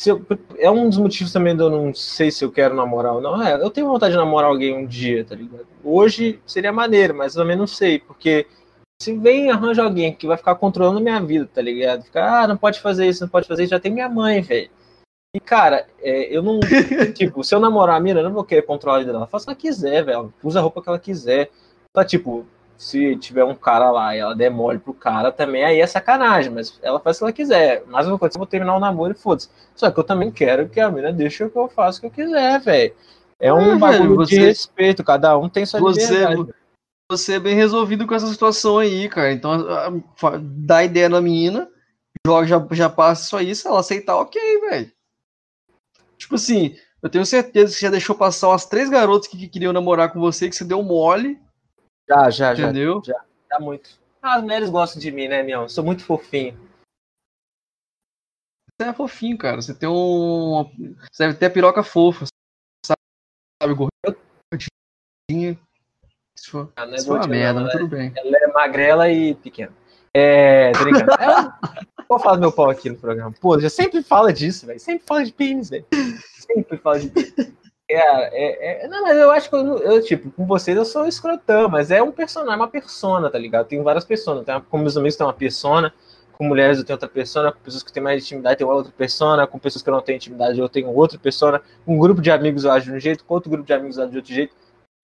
eu, 0.07 0.25
é 0.59 0.71
um 0.71 0.89
dos 0.89 0.99
motivos 0.99 1.33
também 1.33 1.57
de 1.57 1.63
eu 1.63 1.71
não 1.71 1.93
sei 1.93 2.31
se 2.31 2.45
eu 2.45 2.53
quero 2.53 2.75
namorar 2.75 3.15
ou 3.15 3.21
não. 3.21 3.43
É, 3.43 3.55
eu 3.55 3.71
tenho 3.71 3.89
vontade 3.89 4.13
de 4.13 4.19
namorar 4.19 4.51
alguém 4.51 4.77
um 4.77 4.87
dia, 4.87 5.25
tá 5.25 5.35
ligado? 5.35 5.67
Hoje 5.83 6.41
seria 6.47 6.73
maneiro, 6.73 7.15
mas 7.15 7.35
eu 7.35 7.43
também 7.43 7.57
não 7.57 7.67
sei, 7.67 7.99
porque 7.99 8.47
se 9.01 9.17
vem 9.17 9.51
arranja 9.51 9.83
alguém 9.83 10.15
que 10.15 10.27
vai 10.27 10.37
ficar 10.37 10.55
controlando 10.57 11.01
minha 11.01 11.21
vida, 11.21 11.49
tá 11.53 11.63
ligado? 11.63 12.05
Ficar, 12.05 12.45
ah, 12.45 12.47
não 12.47 12.57
pode 12.57 12.81
fazer 12.81 13.09
isso, 13.09 13.23
não 13.23 13.29
pode 13.29 13.49
fazer 13.49 13.65
isso, 13.65 13.71
já 13.71 13.81
tem 13.81 13.93
minha 13.93 14.09
mãe, 14.09 14.41
velho. 14.41 14.71
E, 15.35 15.41
cara, 15.41 15.87
é, 16.01 16.35
eu 16.35 16.43
não. 16.43 16.61
tipo, 17.15 17.45
se 17.45 17.55
eu 17.55 17.61
namorar 17.61 17.97
a 17.97 18.01
mina, 18.01 18.21
eu 18.21 18.25
não 18.25 18.33
vou 18.33 18.45
querer 18.45 18.63
controlar 18.63 18.97
a 18.97 19.01
vida 19.01 19.13
dela. 19.13 19.23
Ela 19.25 19.31
faz 19.31 19.43
o 19.43 19.47
que 19.47 19.51
ela 19.51 19.59
quiser, 19.59 20.05
velho. 20.05 20.33
Usa 20.43 20.59
a 20.59 20.63
roupa 20.63 20.83
que 20.83 20.89
ela 20.89 20.99
quiser. 20.99 21.51
Tá, 21.93 22.05
tipo, 22.05 22.47
se 22.79 23.17
tiver 23.17 23.43
um 23.43 23.57
cara 23.57 23.91
lá 23.91 24.15
e 24.15 24.21
ela 24.21 24.37
der 24.37 24.51
mole 24.51 24.79
pro 24.79 24.95
cara, 24.95 25.33
também 25.33 25.65
aí 25.65 25.81
é 25.81 25.87
sacanagem, 25.87 26.53
mas 26.53 26.79
ela 26.81 27.01
faz 27.01 27.17
o 27.17 27.19
que 27.19 27.25
ela 27.25 27.33
quiser. 27.33 27.83
Mas 27.89 28.07
uma 28.07 28.17
coisa, 28.17 28.37
eu 28.37 28.39
vou 28.39 28.47
terminar 28.47 28.77
o 28.77 28.81
namoro 28.81 29.13
e 29.13 29.19
foda-se. 29.19 29.51
Só 29.75 29.91
que 29.91 29.99
eu 29.99 30.05
também 30.05 30.31
quero 30.31 30.69
que 30.69 30.79
a 30.79 30.89
menina 30.89 31.13
deixe 31.13 31.43
o 31.43 31.51
que 31.51 31.59
eu 31.59 31.69
faço 31.69 31.99
o 31.99 32.01
que 32.03 32.07
eu 32.07 32.27
quiser, 32.27 32.61
velho. 32.61 32.95
É 33.41 33.53
um 33.53 33.75
é, 33.75 33.77
bagulho 33.77 34.15
você, 34.15 34.37
de 34.37 34.41
respeito, 34.45 35.03
cada 35.03 35.37
um 35.37 35.49
tem 35.49 35.67
sua 35.67 35.81
você, 35.81 36.07
liberdade. 36.07 36.55
Você 37.11 37.33
é 37.35 37.41
bem 37.41 37.57
resolvido 37.57 38.07
com 38.07 38.15
essa 38.15 38.29
situação 38.29 38.79
aí, 38.79 39.09
cara. 39.09 39.33
Então, 39.33 39.59
dá 40.41 40.85
ideia 40.85 41.09
na 41.09 41.21
menina, 41.21 41.69
joga, 42.25 42.47
já, 42.47 42.69
já 42.71 42.89
passa 42.89 43.25
isso 43.25 43.37
aí, 43.37 43.55
se 43.57 43.67
ela 43.67 43.81
aceitar, 43.81 44.17
ok, 44.17 44.41
velho. 44.71 44.93
Tipo 46.17 46.37
assim, 46.37 46.77
eu 47.03 47.11
tenho 47.11 47.27
certeza 47.27 47.73
que 47.73 47.81
você 47.81 47.87
já 47.87 47.91
deixou 47.91 48.15
passar 48.15 48.51
umas 48.51 48.67
três 48.67 48.89
garotas 48.89 49.27
que, 49.27 49.37
que 49.37 49.49
queriam 49.49 49.73
namorar 49.73 50.13
com 50.13 50.21
você, 50.21 50.49
que 50.49 50.55
você 50.55 50.65
deu 50.65 50.81
mole 50.81 51.41
já, 52.09 52.31
já, 52.31 52.53
Entendeu? 52.55 53.03
já. 53.05 53.15
Já, 53.15 53.25
já 53.53 53.61
muito. 53.61 53.91
Ah, 54.23 54.37
as 54.37 54.43
mulheres 54.43 54.71
gostam 54.71 55.01
de 55.01 55.11
mim, 55.11 55.29
né, 55.29 55.43
Mião? 55.43 55.69
Sou 55.69 55.85
muito 55.85 56.05
fofinho. 56.05 56.59
Você 58.81 58.89
é 58.89 58.93
fofinho, 58.93 59.37
cara. 59.37 59.61
Você 59.61 59.75
tem 59.75 59.89
um. 59.89 60.65
Você 61.11 61.27
deve 61.27 61.35
ter 61.39 61.47
a 61.47 61.51
piroca 61.51 61.83
fofa. 61.83 62.27
Sabe, 62.85 63.75
gordinha. 63.75 65.59
Isso 66.39 66.51
foi, 66.51 66.69
ah, 66.77 66.87
não 66.87 66.95
é, 66.95 67.01
uma 67.03 67.27
merda, 67.27 67.61
mas 67.61 67.73
tudo 67.73 67.89
bem. 67.89 68.13
Ela 68.17 68.37
é 68.39 68.47
magrela 68.53 69.11
e 69.11 69.35
pequena. 69.35 69.73
É, 70.15 70.73
tô 70.73 70.85
brincando. 70.85 71.07
Vou 72.09 72.19
falar 72.19 72.37
do 72.37 72.41
meu 72.41 72.53
pau 72.53 72.71
aqui 72.71 72.89
no 72.89 72.97
programa. 72.97 73.35
Pô, 73.41 73.59
já 73.59 73.69
sempre 73.69 74.03
fala 74.03 74.33
disso, 74.33 74.67
velho. 74.67 74.81
Sempre 74.81 75.07
fala 75.07 75.25
de 75.25 75.33
pênis, 75.33 75.69
velho. 75.69 75.85
Sempre 76.39 76.79
fala 76.79 77.01
de 77.01 77.11
pênis. 77.11 77.53
É, 77.91 77.95
é, 77.97 78.85
é, 78.85 78.89
não, 78.89 79.03
mas 79.03 79.17
eu 79.17 79.31
acho 79.31 79.49
que 79.49 79.57
eu, 79.57 79.79
eu, 79.79 80.05
tipo, 80.05 80.31
com 80.33 80.47
vocês 80.47 80.77
eu 80.77 80.85
sou 80.85 81.07
escrotão, 81.07 81.71
mas 81.71 81.91
é 81.91 82.03
um 82.03 82.13
personagem, 82.13 82.53
é 82.53 82.57
uma 82.57 82.69
persona, 82.69 83.31
tá 83.31 83.39
ligado? 83.39 83.67
Tem 83.67 83.83
várias 83.83 84.05
pessoas. 84.05 84.45
Tem, 84.45 84.61
com 84.61 84.79
meus 84.79 84.97
amigos 84.97 85.17
tem 85.17 85.27
uma 85.27 85.33
persona, 85.33 85.93
com 86.33 86.45
mulheres 86.45 86.79
eu 86.79 86.85
tenho 86.85 86.97
outra 86.97 87.09
persona, 87.09 87.51
com 87.51 87.61
pessoas 87.61 87.83
que 87.83 87.91
têm 87.91 88.03
mais 88.03 88.23
intimidade 88.23 88.59
tem 88.59 88.67
outra 88.67 88.93
persona, 88.93 89.47
com 89.47 89.59
pessoas 89.59 89.83
que 89.83 89.91
não 89.91 90.03
têm 90.03 90.17
intimidade 90.17 90.59
eu 90.59 90.69
tenho 90.69 90.95
outra 90.95 91.19
persona, 91.19 91.63
com 91.87 91.97
um 91.97 91.99
grupo 91.99 92.21
de 92.21 92.31
amigos 92.31 92.65
eu 92.65 92.73
acho 92.73 92.87
de 92.87 92.93
um 92.93 93.01
jeito, 93.01 93.25
com 93.25 93.35
outro 93.35 93.51
grupo 93.51 93.67
de 93.67 93.73
amigos 93.73 93.97
eu 93.97 94.05
acho 94.05 94.13
de 94.13 94.19
outro 94.19 94.35
jeito. 94.35 94.55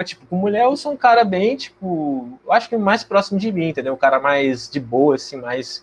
Tipo, 0.05 0.27
com 0.27 0.37
mulher 0.37 0.65
eu 0.65 0.77
sou 0.77 0.93
um 0.93 0.97
cara 0.97 1.25
bem, 1.25 1.57
tipo, 1.57 2.39
eu 2.45 2.53
acho 2.53 2.69
que 2.69 2.77
mais 2.77 3.03
próximo 3.03 3.39
de 3.39 3.51
mim, 3.51 3.69
entendeu? 3.69 3.95
Um 3.95 3.97
cara 3.97 4.21
mais 4.21 4.69
de 4.69 4.79
boa, 4.79 5.15
assim, 5.15 5.37
mais 5.37 5.83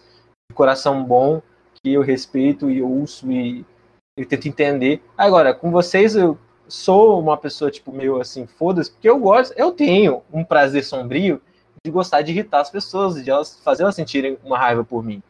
de 0.50 0.56
coração 0.56 1.04
bom, 1.04 1.42
que 1.82 1.94
eu 1.94 2.02
respeito 2.02 2.70
e 2.70 2.82
ouço 2.82 3.32
e 3.32 3.66
eu 4.16 4.26
tento 4.26 4.48
entender. 4.48 5.02
Agora, 5.18 5.54
com 5.54 5.72
vocês 5.72 6.16
eu 6.16 6.38
sou 6.72 7.20
uma 7.20 7.38
pessoa, 7.38 7.70
tipo, 7.70 7.92
meio 7.92 8.20
assim, 8.22 8.48
foda-se, 8.48 8.90
porque 8.92 9.10
eu 9.10 9.20
gosto, 9.20 9.54
eu 9.58 9.74
tenho 9.74 10.24
um 10.32 10.44
prazer 10.44 10.86
sombrio 10.86 11.42
de 11.86 11.92
gostar 11.92 12.22
de 12.22 12.32
irritar 12.32 12.62
as 12.62 12.70
pessoas, 12.70 13.22
de 13.22 13.30
elas 13.30 13.60
fazer 13.60 13.84
elas 13.84 13.96
sentirem 13.96 14.38
uma 14.44 14.58
raiva 14.58 14.84
por 14.84 15.04
mim. 15.04 15.22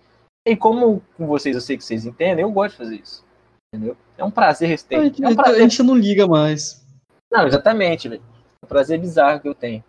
E 0.47 0.55
como 0.55 1.01
com 1.17 1.25
vocês 1.25 1.55
eu 1.55 1.61
sei 1.61 1.77
que 1.77 1.83
vocês 1.83 2.05
entendem, 2.05 2.43
eu 2.43 2.51
gosto 2.51 2.73
de 2.73 2.77
fazer 2.77 2.95
isso. 2.97 3.25
Entendeu? 3.73 3.97
É 4.17 4.23
um 4.23 4.29
prazer 4.29 4.67
resistente. 4.67 5.23
A, 5.23 5.29
é 5.29 5.31
um 5.31 5.35
prazer... 5.35 5.55
a 5.55 5.61
gente 5.61 5.81
não 5.81 5.95
liga 5.95 6.27
mais. 6.27 6.85
Não, 7.31 7.47
exatamente, 7.47 8.07
velho. 8.07 8.21
É 8.61 8.65
um 8.65 8.69
prazer 8.69 8.99
bizarro 8.99 9.39
que 9.39 9.47
eu 9.47 9.55
tenho. 9.55 9.83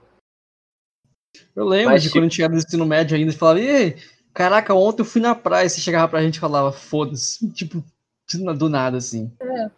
Eu 1.54 1.66
lembro 1.66 1.90
Mas, 1.90 2.02
de 2.02 2.08
tipo... 2.08 2.16
quando 2.16 2.24
a 2.24 2.26
gente 2.28 2.36
chegava 2.36 2.54
no 2.54 2.60
ensino 2.60 2.86
médio 2.86 3.16
ainda, 3.16 3.30
e 3.30 3.36
falava, 3.36 3.60
ei, 3.60 3.96
caraca, 4.32 4.74
ontem 4.74 5.02
eu 5.02 5.06
fui 5.06 5.20
na 5.20 5.34
praia, 5.34 5.68
você 5.68 5.80
chegava 5.80 6.08
pra 6.08 6.22
gente 6.22 6.36
e 6.36 6.40
falava, 6.40 6.72
foda-se, 6.72 7.46
tipo, 7.50 7.84
do 8.56 8.68
nada, 8.68 8.96
assim. 8.96 9.30
É. 9.40 9.70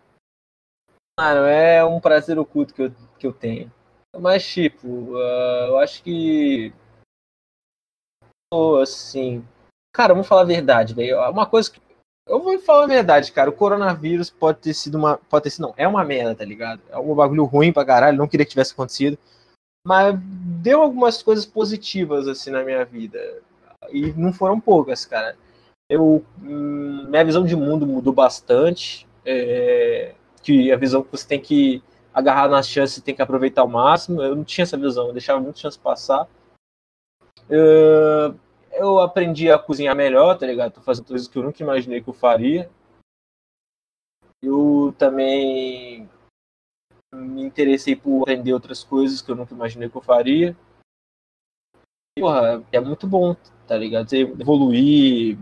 Mano, 1.19 1.47
é 1.47 1.85
um 1.85 2.01
prazer 2.01 2.39
oculto 2.39 2.75
que 2.75 2.83
eu, 2.83 2.93
que 3.19 3.27
eu 3.27 3.33
tenho. 3.33 3.73
Mas, 4.19 4.45
tipo, 4.45 4.89
uh, 4.89 5.67
eu 5.69 5.79
acho 5.79 6.03
que. 6.03 6.73
Assim. 8.83 9.45
Cara, 9.93 10.13
vamos 10.13 10.27
falar 10.27 10.43
a 10.43 10.47
verdade, 10.47 10.95
velho. 10.95 11.19
Uma 11.31 11.47
coisa 11.47 11.71
que. 11.71 11.81
Eu 12.27 12.43
vou 12.43 12.59
falar 12.59 12.85
a 12.85 12.89
verdade, 12.89 13.31
cara. 13.31 13.51
O 13.51 13.53
coronavírus 13.53 14.31
pode 14.31 14.59
ter 14.59 14.75
sido 14.75 14.97
uma. 14.97 15.19
Pode 15.19 15.45
ter 15.45 15.51
sido, 15.51 15.63
não. 15.63 15.75
É 15.77 15.87
uma 15.87 16.05
merda, 16.05 16.35
tá 16.35 16.45
ligado? 16.45 16.81
É 16.89 16.99
um 16.99 17.15
bagulho 17.15 17.45
ruim 17.45 17.73
pra 17.73 17.85
caralho. 17.85 18.19
Não 18.19 18.29
queria 18.29 18.45
que 18.45 18.51
tivesse 18.51 18.73
acontecido. 18.73 19.19
Mas 19.87 20.19
deu 20.63 20.83
algumas 20.83 21.23
coisas 21.23 21.47
positivas, 21.47 22.27
assim, 22.27 22.51
na 22.51 22.65
minha 22.65 22.85
vida. 22.85 23.21
E 23.91 24.13
não 24.15 24.33
foram 24.33 24.59
poucas, 24.59 25.05
cara. 25.05 25.37
Eu. 25.89 26.25
Hum, 26.43 27.07
minha 27.09 27.25
visão 27.25 27.45
de 27.45 27.55
mundo 27.55 27.87
mudou 27.87 28.13
bastante. 28.13 29.07
É 29.25 30.15
que 30.45 30.71
a 30.71 30.77
visão 30.77 31.03
que 31.03 31.11
você 31.11 31.27
tem 31.27 31.41
que 31.41 31.83
agarrar 32.13 32.49
nas 32.49 32.69
chances 32.69 33.03
tem 33.03 33.15
que 33.15 33.23
aproveitar 33.23 33.63
ao 33.63 33.69
máximo. 33.69 34.23
Eu 34.23 34.37
não 34.37 34.45
tinha 34.45 34.63
essa 34.63 34.77
visão, 34.77 35.09
eu 35.09 35.13
deixava 35.13 35.41
muita 35.41 35.59
chance 35.59 35.79
passar. 35.79 36.29
Eu 37.49 39.01
aprendi 39.01 39.51
a 39.51 39.59
cozinhar 39.59 39.97
melhor, 39.97 40.37
tá 40.37 40.47
ligado? 40.47 40.73
Tô 40.73 40.81
fazendo 40.81 41.07
coisas 41.07 41.27
que 41.27 41.39
eu 41.39 41.43
nunca 41.43 41.63
imaginei 41.63 42.03
que 42.03 42.09
eu 42.09 42.15
faria. 42.15 42.71
Eu 44.43 44.95
também 44.99 46.09
me 47.15 47.43
interessei 47.43 47.97
por 47.97 48.23
aprender 48.23 48.53
outras 48.53 48.85
coisas 48.85 49.23
que 49.23 49.31
eu 49.31 49.37
nunca 49.37 49.55
imaginei 49.55 49.89
que 49.89 49.97
eu 49.97 50.03
faria. 50.03 50.57
Porra, 52.19 52.65
é 52.71 52.81
muito 52.81 53.07
bom, 53.07 53.35
tá 53.67 53.77
ligado? 53.77 54.09
Você 54.09 54.21
evoluir 54.21 55.39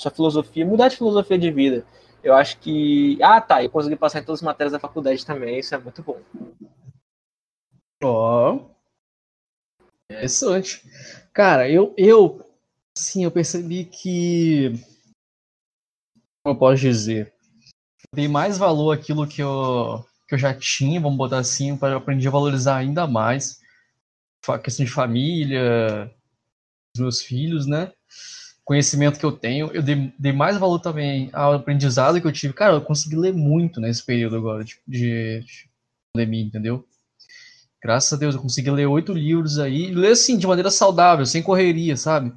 sua 0.00 0.10
filosofia, 0.10 0.66
mudar 0.66 0.88
de 0.88 0.96
filosofia 0.96 1.38
de 1.38 1.50
vida. 1.50 1.86
Eu 2.24 2.34
acho 2.34 2.58
que. 2.58 3.22
Ah, 3.22 3.38
tá. 3.40 3.62
Eu 3.62 3.68
consegui 3.68 3.96
passar 3.96 4.20
em 4.20 4.24
todas 4.24 4.40
as 4.40 4.44
matérias 4.44 4.72
da 4.72 4.80
faculdade 4.80 5.24
também. 5.26 5.58
Isso 5.58 5.74
é 5.74 5.78
muito 5.78 6.02
bom. 6.02 6.20
Ó. 8.02 8.54
Oh. 8.54 8.74
Interessante. 10.10 10.82
Cara, 11.34 11.68
eu, 11.68 11.94
eu. 11.98 12.42
Sim, 12.96 13.24
eu 13.24 13.30
percebi 13.30 13.84
que. 13.84 14.72
Como 16.42 16.54
eu 16.54 16.58
posso 16.58 16.80
dizer? 16.80 17.34
Dei 18.14 18.26
mais 18.26 18.56
valor 18.56 18.92
àquilo 18.92 19.26
que 19.28 19.42
eu, 19.42 20.04
que 20.26 20.34
eu 20.34 20.38
já 20.38 20.54
tinha, 20.54 21.00
vamos 21.00 21.18
botar 21.18 21.38
assim, 21.38 21.76
para 21.76 21.96
aprender 21.96 22.28
a 22.28 22.30
valorizar 22.30 22.76
ainda 22.76 23.06
mais. 23.06 23.60
A 24.46 24.58
questão 24.58 24.84
de 24.84 24.92
família, 24.92 26.14
meus 26.96 27.22
filhos, 27.22 27.66
né? 27.66 27.92
Conhecimento 28.64 29.18
que 29.18 29.26
eu 29.26 29.32
tenho, 29.32 29.70
eu 29.72 29.82
dei, 29.82 30.12
dei, 30.18 30.32
mais 30.32 30.56
valor 30.56 30.78
também 30.78 31.28
ao 31.32 31.52
aprendizado 31.52 32.20
que 32.20 32.26
eu 32.26 32.32
tive. 32.32 32.54
Cara, 32.54 32.74
eu 32.74 32.80
consegui 32.80 33.16
ler 33.16 33.32
muito 33.32 33.80
nesse 33.80 34.04
período 34.04 34.36
agora 34.36 34.64
de, 34.64 34.78
de, 34.88 35.40
de 35.40 35.70
pandemia, 36.12 36.44
entendeu? 36.44 36.86
Graças 37.82 38.12
a 38.14 38.16
Deus, 38.16 38.34
eu 38.34 38.40
consegui 38.40 38.70
ler 38.70 38.86
oito 38.86 39.12
livros 39.12 39.58
aí, 39.58 39.90
e 39.90 39.94
ler 39.94 40.12
assim, 40.12 40.38
de 40.38 40.46
maneira 40.46 40.70
saudável, 40.70 41.26
sem 41.26 41.42
correria, 41.42 41.96
sabe? 41.96 42.32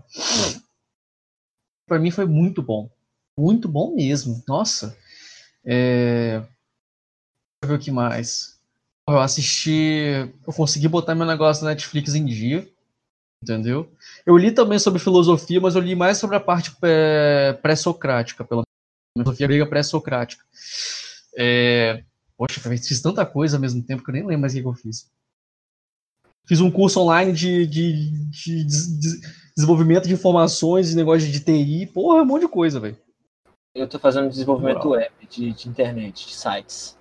Para 1.87 1.99
mim 1.99 2.11
foi 2.11 2.25
muito 2.25 2.61
bom. 2.61 2.89
Muito 3.39 3.69
bom 3.69 3.95
mesmo. 3.95 4.43
Nossa. 4.45 4.97
É... 5.63 6.39
Deixa 6.39 6.49
eu 7.63 7.69
ver 7.69 7.75
o 7.75 7.79
que 7.79 7.91
mais. 7.91 8.59
Eu 9.07 9.19
assisti. 9.19 10.29
Eu 10.45 10.53
consegui 10.53 10.89
botar 10.89 11.15
meu 11.15 11.25
negócio 11.25 11.63
na 11.63 11.69
Netflix 11.69 12.13
em 12.13 12.25
dia. 12.25 12.67
Entendeu? 13.41 13.91
Eu 14.25 14.35
li 14.35 14.51
também 14.51 14.79
sobre 14.79 14.99
filosofia, 14.99 15.61
mas 15.61 15.75
eu 15.75 15.81
li 15.81 15.95
mais 15.95 16.17
sobre 16.17 16.35
a 16.35 16.39
parte 16.39 16.75
é, 16.83 17.53
pré-socrática, 17.61 18.43
pela 18.43 18.63
filosofia 19.15 19.47
grega 19.47 19.67
pré-socrática. 19.67 20.43
É... 21.37 22.03
Poxa, 22.35 22.59
fiz 22.61 23.01
tanta 23.01 23.25
coisa 23.25 23.57
ao 23.57 23.61
mesmo 23.61 23.81
tempo 23.81 24.03
que 24.03 24.09
eu 24.09 24.13
nem 24.13 24.23
lembro 24.23 24.41
mais 24.41 24.53
o 24.53 24.57
que 24.57 24.65
eu 24.65 24.73
fiz. 24.73 25.11
Fiz 26.47 26.61
um 26.61 26.71
curso 26.71 26.99
online 27.01 27.33
de, 27.33 27.65
de, 27.65 28.11
de, 28.29 28.63
de 28.63 29.21
desenvolvimento 29.55 30.07
de 30.07 30.13
informações, 30.13 30.89
de 30.89 30.95
negócio 30.95 31.29
de 31.29 31.39
TI, 31.39 31.87
porra, 31.87 32.21
um 32.21 32.25
monte 32.25 32.41
de 32.41 32.47
coisa, 32.47 32.79
velho. 32.79 32.97
Eu 33.73 33.87
tô 33.87 33.99
fazendo 33.99 34.29
desenvolvimento 34.29 34.89
web, 34.89 35.11
de, 35.29 35.51
de 35.51 35.69
internet, 35.69 36.27
de 36.27 36.33
sites. 36.33 36.97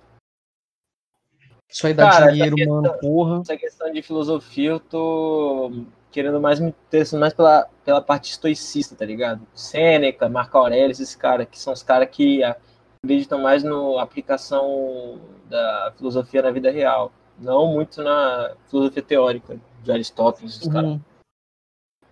Isso 1.69 1.85
aí 1.85 1.93
dá 1.93 2.09
Cara, 2.09 2.31
dinheiro, 2.31 2.55
questão, 2.55 2.81
mano, 2.81 2.99
porra. 2.99 3.41
Essa 3.41 3.57
questão 3.57 3.91
de 3.91 4.01
filosofia, 4.01 4.71
eu 4.71 4.79
tô 4.79 5.85
querendo 6.17 6.41
mais 6.41 6.59
me 6.59 6.69
interessando 6.69 7.19
mais 7.19 7.31
pela, 7.31 7.69
pela 7.85 8.01
parte 8.01 8.31
estoicista, 8.31 8.95
tá 8.95 9.05
ligado? 9.05 9.45
Sêneca, 9.53 10.27
Marco 10.27 10.57
Aurélio, 10.57 10.89
esses 10.89 11.15
caras, 11.15 11.47
que 11.47 11.59
são 11.59 11.71
os 11.71 11.83
caras 11.83 12.09
que 12.09 12.41
acreditam 12.43 13.39
mais 13.39 13.61
na 13.61 14.01
aplicação 14.01 15.21
da 15.47 15.93
filosofia 15.95 16.41
na 16.41 16.49
vida 16.49 16.71
real. 16.71 17.11
Não 17.37 17.67
muito 17.67 18.01
na 18.01 18.55
filosofia 18.67 19.03
teórica 19.03 19.59
de 19.83 19.91
Aristóteles, 19.91 20.55
esses 20.55 20.65
uhum. 20.65 20.73
caras. 20.73 20.99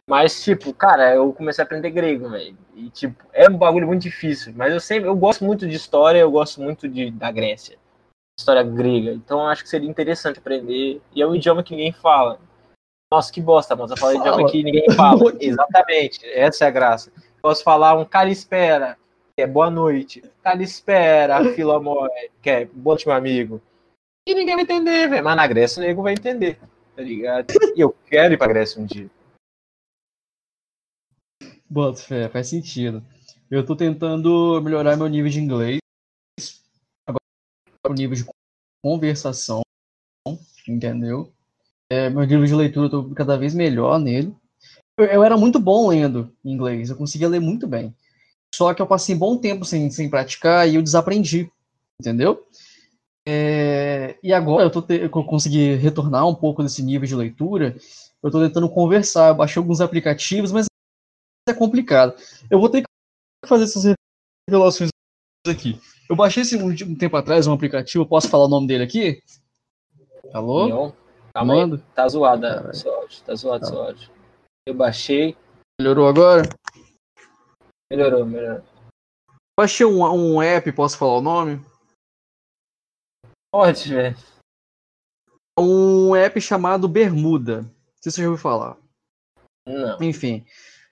Mas, 0.08 0.44
tipo, 0.44 0.72
cara, 0.72 1.16
eu 1.16 1.34
comecei 1.34 1.64
a 1.64 1.66
aprender 1.66 1.90
grego, 1.90 2.30
velho. 2.30 2.56
E, 2.76 2.92
tipo, 2.92 3.26
é 3.34 3.50
um 3.50 3.58
bagulho 3.58 3.88
muito 3.88 4.04
difícil. 4.04 4.54
Mas 4.56 4.72
eu 4.72 4.80
sempre, 4.80 5.10
eu 5.10 5.16
gosto 5.16 5.44
muito 5.44 5.68
de 5.68 5.76
história, 5.76 6.20
eu 6.20 6.30
gosto 6.30 6.62
muito 6.62 6.88
de, 6.88 7.10
da 7.10 7.32
Grécia. 7.32 7.76
História 8.38 8.62
grega. 8.62 9.14
Então, 9.14 9.40
eu 9.40 9.48
acho 9.48 9.64
que 9.64 9.70
seria 9.70 9.90
interessante 9.90 10.38
aprender. 10.38 11.02
E 11.12 11.24
é 11.24 11.26
um 11.26 11.34
idioma 11.34 11.64
que 11.64 11.72
ninguém 11.72 11.92
fala. 11.92 12.40
Nossa, 13.12 13.32
que 13.32 13.42
bosta, 13.42 13.76
mas 13.76 13.92
eu 13.92 13.98
falei 13.98 14.18
de 14.20 14.28
idioma 14.28 14.52
que 14.52 14.64
ninguém 14.64 14.92
fala. 14.92 15.22
Exatamente, 15.40 16.26
essa 16.26 16.66
é 16.66 16.68
a 16.68 16.72
graça. 16.72 17.12
Posso 17.42 17.64
falar 17.64 17.96
um 17.96 18.06
calispera, 18.06 18.98
que 19.36 19.44
é 19.44 19.48
boa 19.48 19.70
noite. 19.70 20.24
Calispera, 20.44 21.54
filomor, 21.54 22.10
que 22.42 22.50
é 22.50 22.66
bom 22.66 22.96
meu 23.06 23.16
amigo. 23.16 23.62
E 24.28 24.34
ninguém 24.34 24.56
vai 24.56 24.64
entender, 24.64 25.08
velho. 25.08 25.24
Mas 25.24 25.36
na 25.36 25.48
Grécia 25.48 25.82
o 25.82 25.86
nego 25.86 26.02
vai 26.02 26.14
entender, 26.14 26.60
tá 26.96 27.02
ligado? 27.02 27.54
E 27.76 27.80
eu 27.80 27.96
quero 28.08 28.34
ir 28.34 28.38
pra 28.38 28.48
Grécia 28.48 28.82
um 28.82 28.86
dia. 28.86 29.10
Bota 31.70 32.02
fé, 32.02 32.30
faz 32.30 32.48
sentido. 32.48 33.04
Eu 33.50 33.64
tô 33.64 33.76
tentando 33.76 34.60
melhorar 34.62 34.98
meu 34.98 35.08
nível 35.08 35.30
de 35.30 35.40
inglês. 35.40 35.80
Agora 37.08 37.22
o 37.88 37.94
nível 37.94 38.16
de 38.16 38.26
conversação, 38.84 39.62
entendeu? 40.68 41.32
É, 41.90 42.10
meu 42.10 42.24
livro 42.24 42.48
de 42.48 42.56
leitura, 42.56 42.88
eu 42.88 42.90
tô 42.90 43.10
cada 43.14 43.38
vez 43.38 43.54
melhor 43.54 44.00
nele. 44.00 44.36
Eu, 44.98 45.06
eu, 45.06 45.24
era 45.24 45.38
muito 45.38 45.60
bom 45.60 45.90
lendo 45.90 46.34
inglês, 46.44 46.90
eu 46.90 46.96
conseguia 46.96 47.28
ler 47.28 47.40
muito 47.40 47.68
bem. 47.68 47.94
Só 48.54 48.74
que 48.74 48.82
eu 48.82 48.88
passei 48.88 49.16
um 49.16 49.20
bom 49.20 49.38
tempo 49.38 49.66
sem, 49.66 49.90
sem 49.92 50.10
praticar 50.10 50.68
e 50.68 50.76
eu 50.76 50.82
desaprendi, 50.82 51.52
entendeu? 52.00 52.48
É, 53.28 54.18
e 54.24 54.32
agora 54.32 54.64
eu, 54.64 54.72
tô 54.72 54.82
te, 54.82 54.96
eu 55.02 55.10
consegui 55.10 55.76
retornar 55.76 56.28
um 56.28 56.36
pouco 56.36 56.64
desse 56.64 56.82
nível 56.82 57.08
de 57.08 57.16
leitura. 57.16 57.76
Eu 58.24 58.30
estou 58.30 58.42
tentando 58.42 58.70
conversar, 58.70 59.30
eu 59.30 59.36
baixei 59.36 59.60
alguns 59.60 59.82
aplicativos, 59.82 60.52
mas 60.52 60.66
é 61.48 61.54
complicado. 61.54 62.16
Eu 62.50 62.60
vou 62.60 62.70
ter 62.70 62.82
que 62.82 62.88
fazer 63.48 63.66
essas 63.66 63.94
revelações 64.50 64.90
aqui. 65.48 65.80
Eu 66.10 66.16
baixei 66.16 66.44
esse 66.44 66.56
um, 66.56 66.70
um 66.70 66.96
tempo 66.96 67.18
atrás 67.18 67.46
um 67.46 67.54
aplicativo, 67.54 68.06
posso 68.06 68.30
falar 68.30 68.46
o 68.46 68.50
nome 68.50 68.68
dele 68.68 68.84
aqui? 68.84 69.22
Alô? 70.34 70.68
Não. 70.68 71.05
Calma 71.36 71.54
Manda. 71.54 71.76
aí, 71.76 71.82
tá 71.94 72.08
zoada 72.08 72.74
seu 72.74 72.96
áudio, 72.96 73.22
tá 73.24 73.36
zoado 73.36 73.60
tá. 73.60 73.68
seu 73.68 73.82
áudio. 73.82 74.10
Eu 74.66 74.74
baixei. 74.74 75.36
Melhorou 75.78 76.08
agora? 76.08 76.44
Melhorou, 77.92 78.26
melhorou. 78.26 78.64
Baixei 79.60 79.86
um, 79.86 80.02
um 80.02 80.42
app, 80.42 80.72
posso 80.72 80.98
falar 80.98 81.18
o 81.18 81.22
nome? 81.22 81.62
Pode, 83.54 83.94
velho. 83.94 84.16
Um 85.60 86.16
app 86.16 86.40
chamado 86.40 86.88
Bermuda. 86.88 87.64
Não 87.64 87.70
sei 88.02 88.12
se 88.12 88.16
você 88.16 88.22
já 88.22 88.30
ouviu 88.30 88.42
falar. 88.42 88.78
Não. 89.68 90.02
Enfim, 90.02 90.46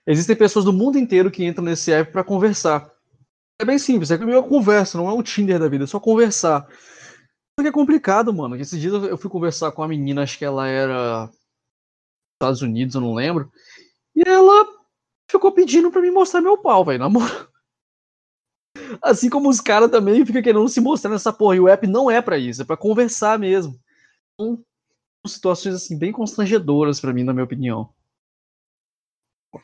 existem 0.05 0.35
pessoas 0.35 0.65
do 0.65 0.73
mundo 0.73 0.97
inteiro 0.97 1.31
que 1.31 1.45
entram 1.45 1.63
nesse 1.63 1.93
app 1.93 2.11
para 2.11 2.23
conversar. 2.23 2.93
É 3.61 3.63
bem 3.63 3.79
simples, 3.79 4.11
é 4.11 4.17
uma 4.17 4.43
conversa, 4.43 4.97
não 4.97 5.07
é 5.07 5.13
um 5.13 5.23
Tinder 5.23 5.57
da 5.57 5.69
vida, 5.69 5.85
é 5.85 5.87
só 5.87 6.01
conversar. 6.01 6.67
Só 7.57 7.63
que 7.63 7.69
é 7.69 7.71
complicado, 7.71 8.33
mano. 8.33 8.55
Esses 8.55 8.79
dias 8.79 8.93
eu 8.93 9.17
fui 9.17 9.29
conversar 9.29 9.71
com 9.71 9.81
uma 9.81 9.87
menina, 9.87 10.23
acho 10.23 10.37
que 10.37 10.45
ela 10.45 10.67
era 10.67 11.29
Estados 12.33 12.61
Unidos, 12.61 12.95
eu 12.95 13.01
não 13.01 13.13
lembro. 13.13 13.51
E 14.15 14.27
ela 14.27 14.67
ficou 15.29 15.51
pedindo 15.51 15.91
para 15.91 16.01
me 16.01 16.11
mostrar 16.11 16.41
meu 16.41 16.57
pau, 16.57 16.83
velho, 16.83 16.99
namoro. 16.99 17.51
Assim 19.01 19.29
como 19.29 19.49
os 19.49 19.61
caras 19.61 19.91
também 19.91 20.25
ficam 20.25 20.41
querendo 20.41 20.67
se 20.67 20.81
mostrar 20.81 21.11
nessa 21.11 21.31
porra. 21.31 21.55
E 21.55 21.59
o 21.59 21.67
app 21.67 21.85
não 21.87 22.09
é 22.09 22.21
para 22.21 22.37
isso, 22.37 22.61
é 22.61 22.65
para 22.65 22.77
conversar 22.77 23.37
mesmo. 23.37 23.79
Então, 24.33 24.63
situações 25.27 25.75
assim 25.75 25.97
bem 25.97 26.11
constrangedoras 26.11 26.99
para 26.99 27.13
mim, 27.13 27.23
na 27.23 27.33
minha 27.33 27.45
opinião. 27.45 27.93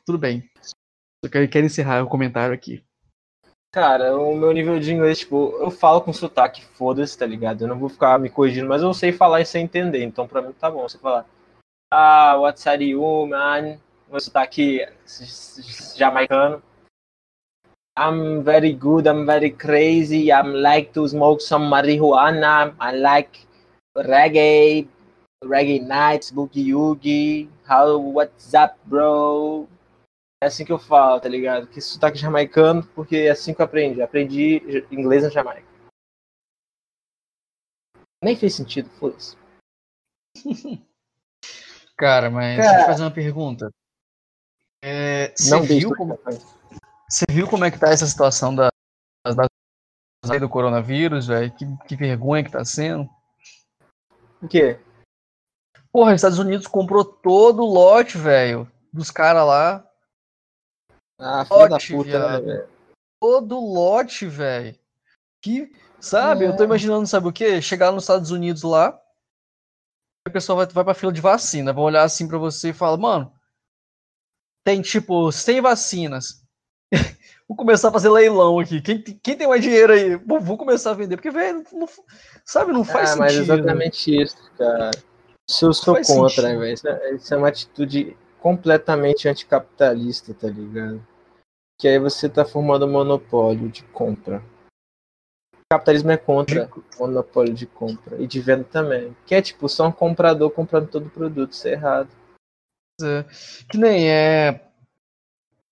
Tudo 0.06 0.18
bem. 0.18 0.50
Quero, 1.32 1.50
quero 1.50 1.66
encerrar 1.66 2.04
o 2.04 2.10
comentário 2.10 2.54
aqui. 2.54 2.84
Cara, 3.72 4.18
o 4.18 4.36
meu 4.36 4.52
nível 4.52 4.80
de 4.80 4.92
inglês, 4.92 5.20
tipo, 5.20 5.56
eu 5.60 5.70
falo 5.70 6.02
com 6.02 6.12
sotaque, 6.12 6.66
foda-se, 6.66 7.16
tá 7.16 7.24
ligado? 7.24 7.62
Eu 7.62 7.68
não 7.68 7.78
vou 7.78 7.88
ficar 7.88 8.18
me 8.18 8.28
corrigindo, 8.28 8.68
mas 8.68 8.82
eu 8.82 8.92
sei 8.96 9.12
falar 9.12 9.42
e 9.42 9.46
sei 9.46 9.62
entender. 9.62 10.04
Então, 10.04 10.28
pra 10.28 10.42
mim, 10.42 10.52
tá 10.54 10.72
bom 10.72 10.82
você 10.82 10.98
falar. 10.98 11.24
Ah, 11.94 12.36
what's 12.40 12.66
are 12.66 12.84
you, 12.84 13.28
man? 13.28 13.78
Meu 14.10 14.20
sotaque 14.20 14.88
jamaicano. 15.96 16.64
I'm 17.96 18.44
very 18.44 18.74
good, 18.74 19.08
I'm 19.08 19.26
very 19.26 19.52
crazy, 19.52 20.32
I'm 20.32 20.54
like 20.54 20.94
to 20.94 21.08
smoke 21.08 21.42
some 21.42 21.70
marijuana, 21.70 22.74
I 22.80 22.96
like 22.96 23.46
reggae, 23.96 24.88
reggae 25.44 25.86
nights, 25.86 26.32
boogie 26.32 26.74
woogie, 26.74 27.50
how, 27.68 27.98
what's 27.98 28.54
up, 28.54 28.80
bro? 28.86 29.68
É 30.42 30.48
assim 30.48 30.64
que 30.64 30.72
eu 30.72 30.80
falo, 30.80 31.20
tá 31.20 31.28
ligado? 31.28 31.68
Que 31.68 31.82
sotaque 31.82 32.18
jamaicano, 32.18 32.86
porque 32.96 33.18
é 33.18 33.32
assim 33.32 33.54
que 33.54 33.62
eu 33.62 33.66
aprendi. 33.66 34.02
Aprendi 34.02 34.62
inglês 34.90 35.24
na 35.24 35.30
Jamaica. 35.30 35.68
Nem 38.24 38.36
fez 38.36 38.56
sentido, 38.56 38.90
foda-se. 38.92 39.38
Cara, 41.98 42.30
mas 42.30 42.58
Cara... 42.58 42.70
deixa 42.70 42.84
eu 42.84 42.86
fazer 42.86 43.04
uma 43.04 43.12
pergunta. 43.12 43.70
É, 44.82 45.34
você, 45.36 45.50
Não 45.50 45.64
viu 45.64 45.94
como, 45.94 46.18
você 47.10 47.26
viu 47.30 47.50
como 47.50 47.66
é 47.66 47.72
que 47.72 47.78
tá 47.78 47.90
essa 47.90 48.06
situação 48.06 48.56
da, 48.56 48.70
da 49.26 49.46
do 50.40 50.50
coronavírus, 50.50 51.28
velho? 51.28 51.52
Que, 51.54 51.66
que 51.86 51.96
vergonha 51.98 52.44
que 52.44 52.52
tá 52.52 52.64
sendo. 52.64 53.10
O 54.42 54.48
quê? 54.48 54.80
Porra, 55.92 56.12
os 56.12 56.16
Estados 56.16 56.40
Unidos 56.40 56.68
comprou 56.68 57.04
todo 57.04 57.64
o 57.64 57.74
lote, 57.74 58.18
velho, 58.18 58.72
dos 58.94 59.12
caras 59.12 59.46
lá. 59.46 59.89
Ah, 61.20 61.44
filha 61.46 61.68
da 61.68 61.78
puta, 61.78 62.30
né, 62.30 62.40
velho? 62.40 62.68
Todo 63.22 63.60
lote, 63.60 64.26
velho. 64.26 64.76
Que, 65.42 65.72
sabe, 66.00 66.46
é. 66.46 66.48
eu 66.48 66.56
tô 66.56 66.64
é. 66.64 66.66
imaginando, 66.66 67.06
sabe 67.06 67.28
o 67.28 67.34
quê? 67.34 67.62
Chegar 67.62 67.92
nos 67.92 68.04
Estados 68.04 68.32
Unidos 68.32 68.64
lá, 68.64 68.98
a 70.26 70.32
pessoa 70.32 70.66
vai, 70.66 70.74
vai 70.74 70.84
pra 70.84 70.94
fila 70.94 71.12
de 71.12 71.22
vacina, 71.22 71.74
vai 71.74 71.84
olhar 71.84 72.04
assim 72.04 72.28
pra 72.28 72.38
você 72.38 72.70
e 72.70 72.74
fala, 72.74 72.98
mano, 72.98 73.32
tem 74.66 74.82
tipo 74.82 75.32
100 75.32 75.62
vacinas. 75.62 76.42
vou 77.48 77.58
começar 77.58 77.90
a 77.90 77.92
fazer 77.92 78.10
leilão 78.10 78.60
aqui. 78.60 78.82
Quem, 78.82 79.02
quem 79.02 79.38
tem 79.38 79.48
mais 79.48 79.62
dinheiro 79.62 79.92
aí? 79.92 80.16
Vou, 80.16 80.40
vou 80.40 80.58
começar 80.58 80.92
a 80.92 80.96
vender, 80.96 81.18
porque, 81.18 81.32
velho, 81.32 81.64
sabe, 82.46 82.72
não 82.72 82.84
faz 82.84 83.12
ah, 83.12 83.14
sentido. 83.14 83.20
Mas 83.20 83.36
exatamente 83.36 84.22
isso, 84.22 84.38
cara. 84.58 84.92
Isso 85.50 85.66
eu 85.66 85.74
sou 85.74 85.96
contra, 86.06 86.58
velho. 86.58 86.74
Isso, 86.74 86.88
é, 86.88 87.16
isso 87.16 87.34
é 87.34 87.38
uma 87.38 87.48
atitude 87.48 88.16
completamente 88.42 89.28
anticapitalista, 89.28 90.34
tá 90.34 90.48
ligado? 90.48 91.06
Que 91.80 91.88
aí 91.88 92.00
você 92.00 92.28
tá 92.28 92.44
formando 92.44 92.86
um 92.86 92.92
monopólio 92.92 93.70
de 93.70 93.84
compra. 93.84 94.44
Capitalismo 95.72 96.12
é 96.12 96.18
contra 96.18 96.68
o 96.68 97.00
monopólio 97.00 97.54
de 97.54 97.68
compra 97.68 98.22
e 98.22 98.26
de 98.26 98.40
venda 98.42 98.64
também. 98.64 99.16
Que 99.26 99.36
é 99.36 99.42
tipo, 99.42 99.70
só 99.70 99.88
um 99.88 99.92
comprador 99.92 100.50
comprando 100.52 100.90
todo 100.90 101.08
o 101.08 101.12
produto, 101.12 101.52
isso 101.52 101.68
é 101.68 101.72
errado. 101.74 102.10
É, 103.02 103.24
que 103.70 103.78
nem 103.78 104.10
é, 104.10 104.62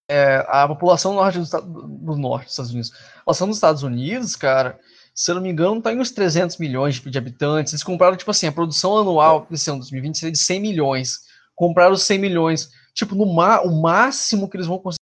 é 0.10 0.46
a 0.48 0.68
população 0.68 1.14
norte 1.14 1.40
do, 1.40 1.62
do 1.88 2.16
norte 2.16 2.46
dos 2.46 2.54
Estados 2.54 2.72
Unidos. 2.72 2.92
A 2.92 3.20
população 3.20 3.48
dos 3.48 3.58
Estados 3.58 3.84
Unidos, 3.84 4.36
cara, 4.36 4.80
se 5.18 5.32
eu 5.32 5.36
não 5.36 5.42
me 5.42 5.50
engano, 5.50 5.82
tá 5.82 5.92
em 5.92 6.00
uns 6.00 6.12
300 6.12 6.58
milhões 6.58 6.96
de, 6.96 7.10
de 7.10 7.18
habitantes. 7.18 7.74
Eles 7.74 7.84
compraram, 7.84 8.16
tipo 8.16 8.30
assim, 8.30 8.46
a 8.46 8.52
produção 8.52 8.98
anual 9.00 9.48
desse 9.50 9.68
ano 9.68 9.80
2020 9.80 10.16
seria 10.16 10.32
de 10.32 10.38
100 10.38 10.62
milhões. 10.62 11.22
Compraram 11.58 11.98
100 11.98 12.20
milhões. 12.20 12.72
Tipo, 12.93 13.15
no 13.15 13.26
ma 13.26 13.62
o 13.62 13.82
máximo 13.82 14.48
que 14.50 14.56
eles 14.56 14.67
vão 14.67 14.80
conseguir 14.80 15.02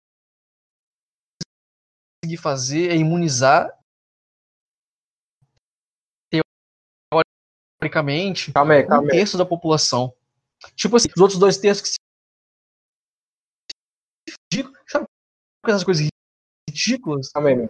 fazer 2.37 2.91
é 2.91 2.95
imunizar 2.95 3.75
teoricamente 7.81 8.53
calma 8.53 8.75
aí, 8.75 8.85
calma 8.85 9.03
um 9.03 9.07
terço 9.07 9.37
da 9.37 9.45
população. 9.45 10.13
Tipo 10.75 10.97
assim, 10.97 11.09
os 11.15 11.21
outros 11.21 11.39
dois 11.39 11.57
terços 11.57 11.81
que 11.81 11.89
se 11.89 11.97
Sabe 14.87 15.05
essas 15.65 15.83
coisas 15.83 16.07
ridículas? 16.69 17.29
Calma 17.31 17.49
aí, 17.49 17.69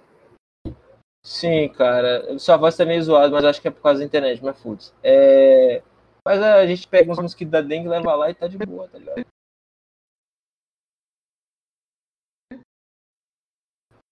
Sim, 1.23 1.69
cara. 1.69 2.37
Sua 2.39 2.57
voz 2.57 2.75
tá 2.75 2.83
meio 2.83 3.01
zoada, 3.03 3.29
mas 3.31 3.45
acho 3.45 3.61
que 3.61 3.67
é 3.67 3.71
por 3.71 3.81
causa 3.81 3.99
da 3.99 4.05
internet, 4.05 4.43
mas 4.43 4.59
foda 4.59 4.81
é... 5.03 5.83
Mas 6.25 6.41
a 6.41 6.65
gente 6.67 6.87
pega 6.87 7.11
uns 7.11 7.19
mosquitos 7.19 7.51
da 7.51 7.61
dengue, 7.61 7.87
leva 7.87 8.13
lá 8.15 8.29
e 8.29 8.35
tá 8.35 8.47
de 8.47 8.57
boa, 8.57 8.87
tá 8.87 8.97
ligado? 8.97 9.25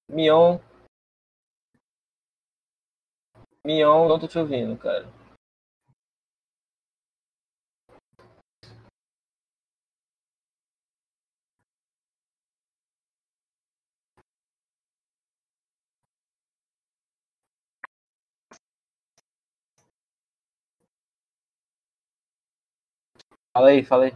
Mion. 0.09 0.59
Mion, 3.65 4.07
não 4.07 4.19
tô 4.19 4.27
te 4.27 4.39
ouvindo, 4.39 4.75
cara. 4.77 5.05
Fala 23.59 23.71
aí, 23.71 23.83
fala 23.83 24.05
aí. 24.05 24.13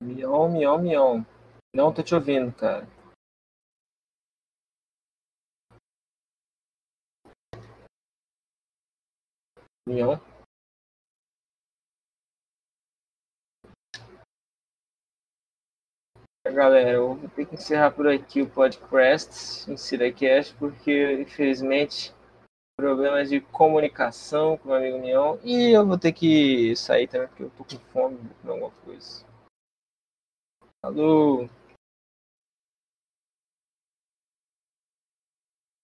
Mion, 0.00 0.52
mion, 0.52 0.78
mion. 0.78 1.24
Não 1.74 1.92
tô 1.92 2.04
te 2.04 2.14
ouvindo, 2.14 2.52
cara. 2.52 2.86
Galera, 16.46 16.90
eu 16.90 17.14
vou 17.14 17.28
ter 17.30 17.46
que 17.46 17.54
encerrar 17.54 17.90
por 17.92 18.06
aqui 18.08 18.42
o 18.42 18.50
podcast 18.50 19.76
Siracast, 19.78 20.54
porque 20.56 21.20
infelizmente 21.20 22.14
problemas 22.76 23.28
de 23.28 23.40
comunicação 23.40 24.56
com 24.58 24.70
o 24.70 24.74
amigo 24.74 24.98
Mion 24.98 25.38
e 25.42 25.72
eu 25.72 25.86
vou 25.86 25.98
ter 25.98 26.12
que 26.12 26.76
sair 26.76 27.08
também 27.08 27.28
porque 27.28 27.42
eu 27.44 27.50
tô 27.50 27.64
com 27.64 27.78
fome, 27.90 28.16
vou 28.16 28.34
comer 28.40 28.52
alguma 28.52 28.70
coisa. 28.84 29.24
Falou! 30.84 31.48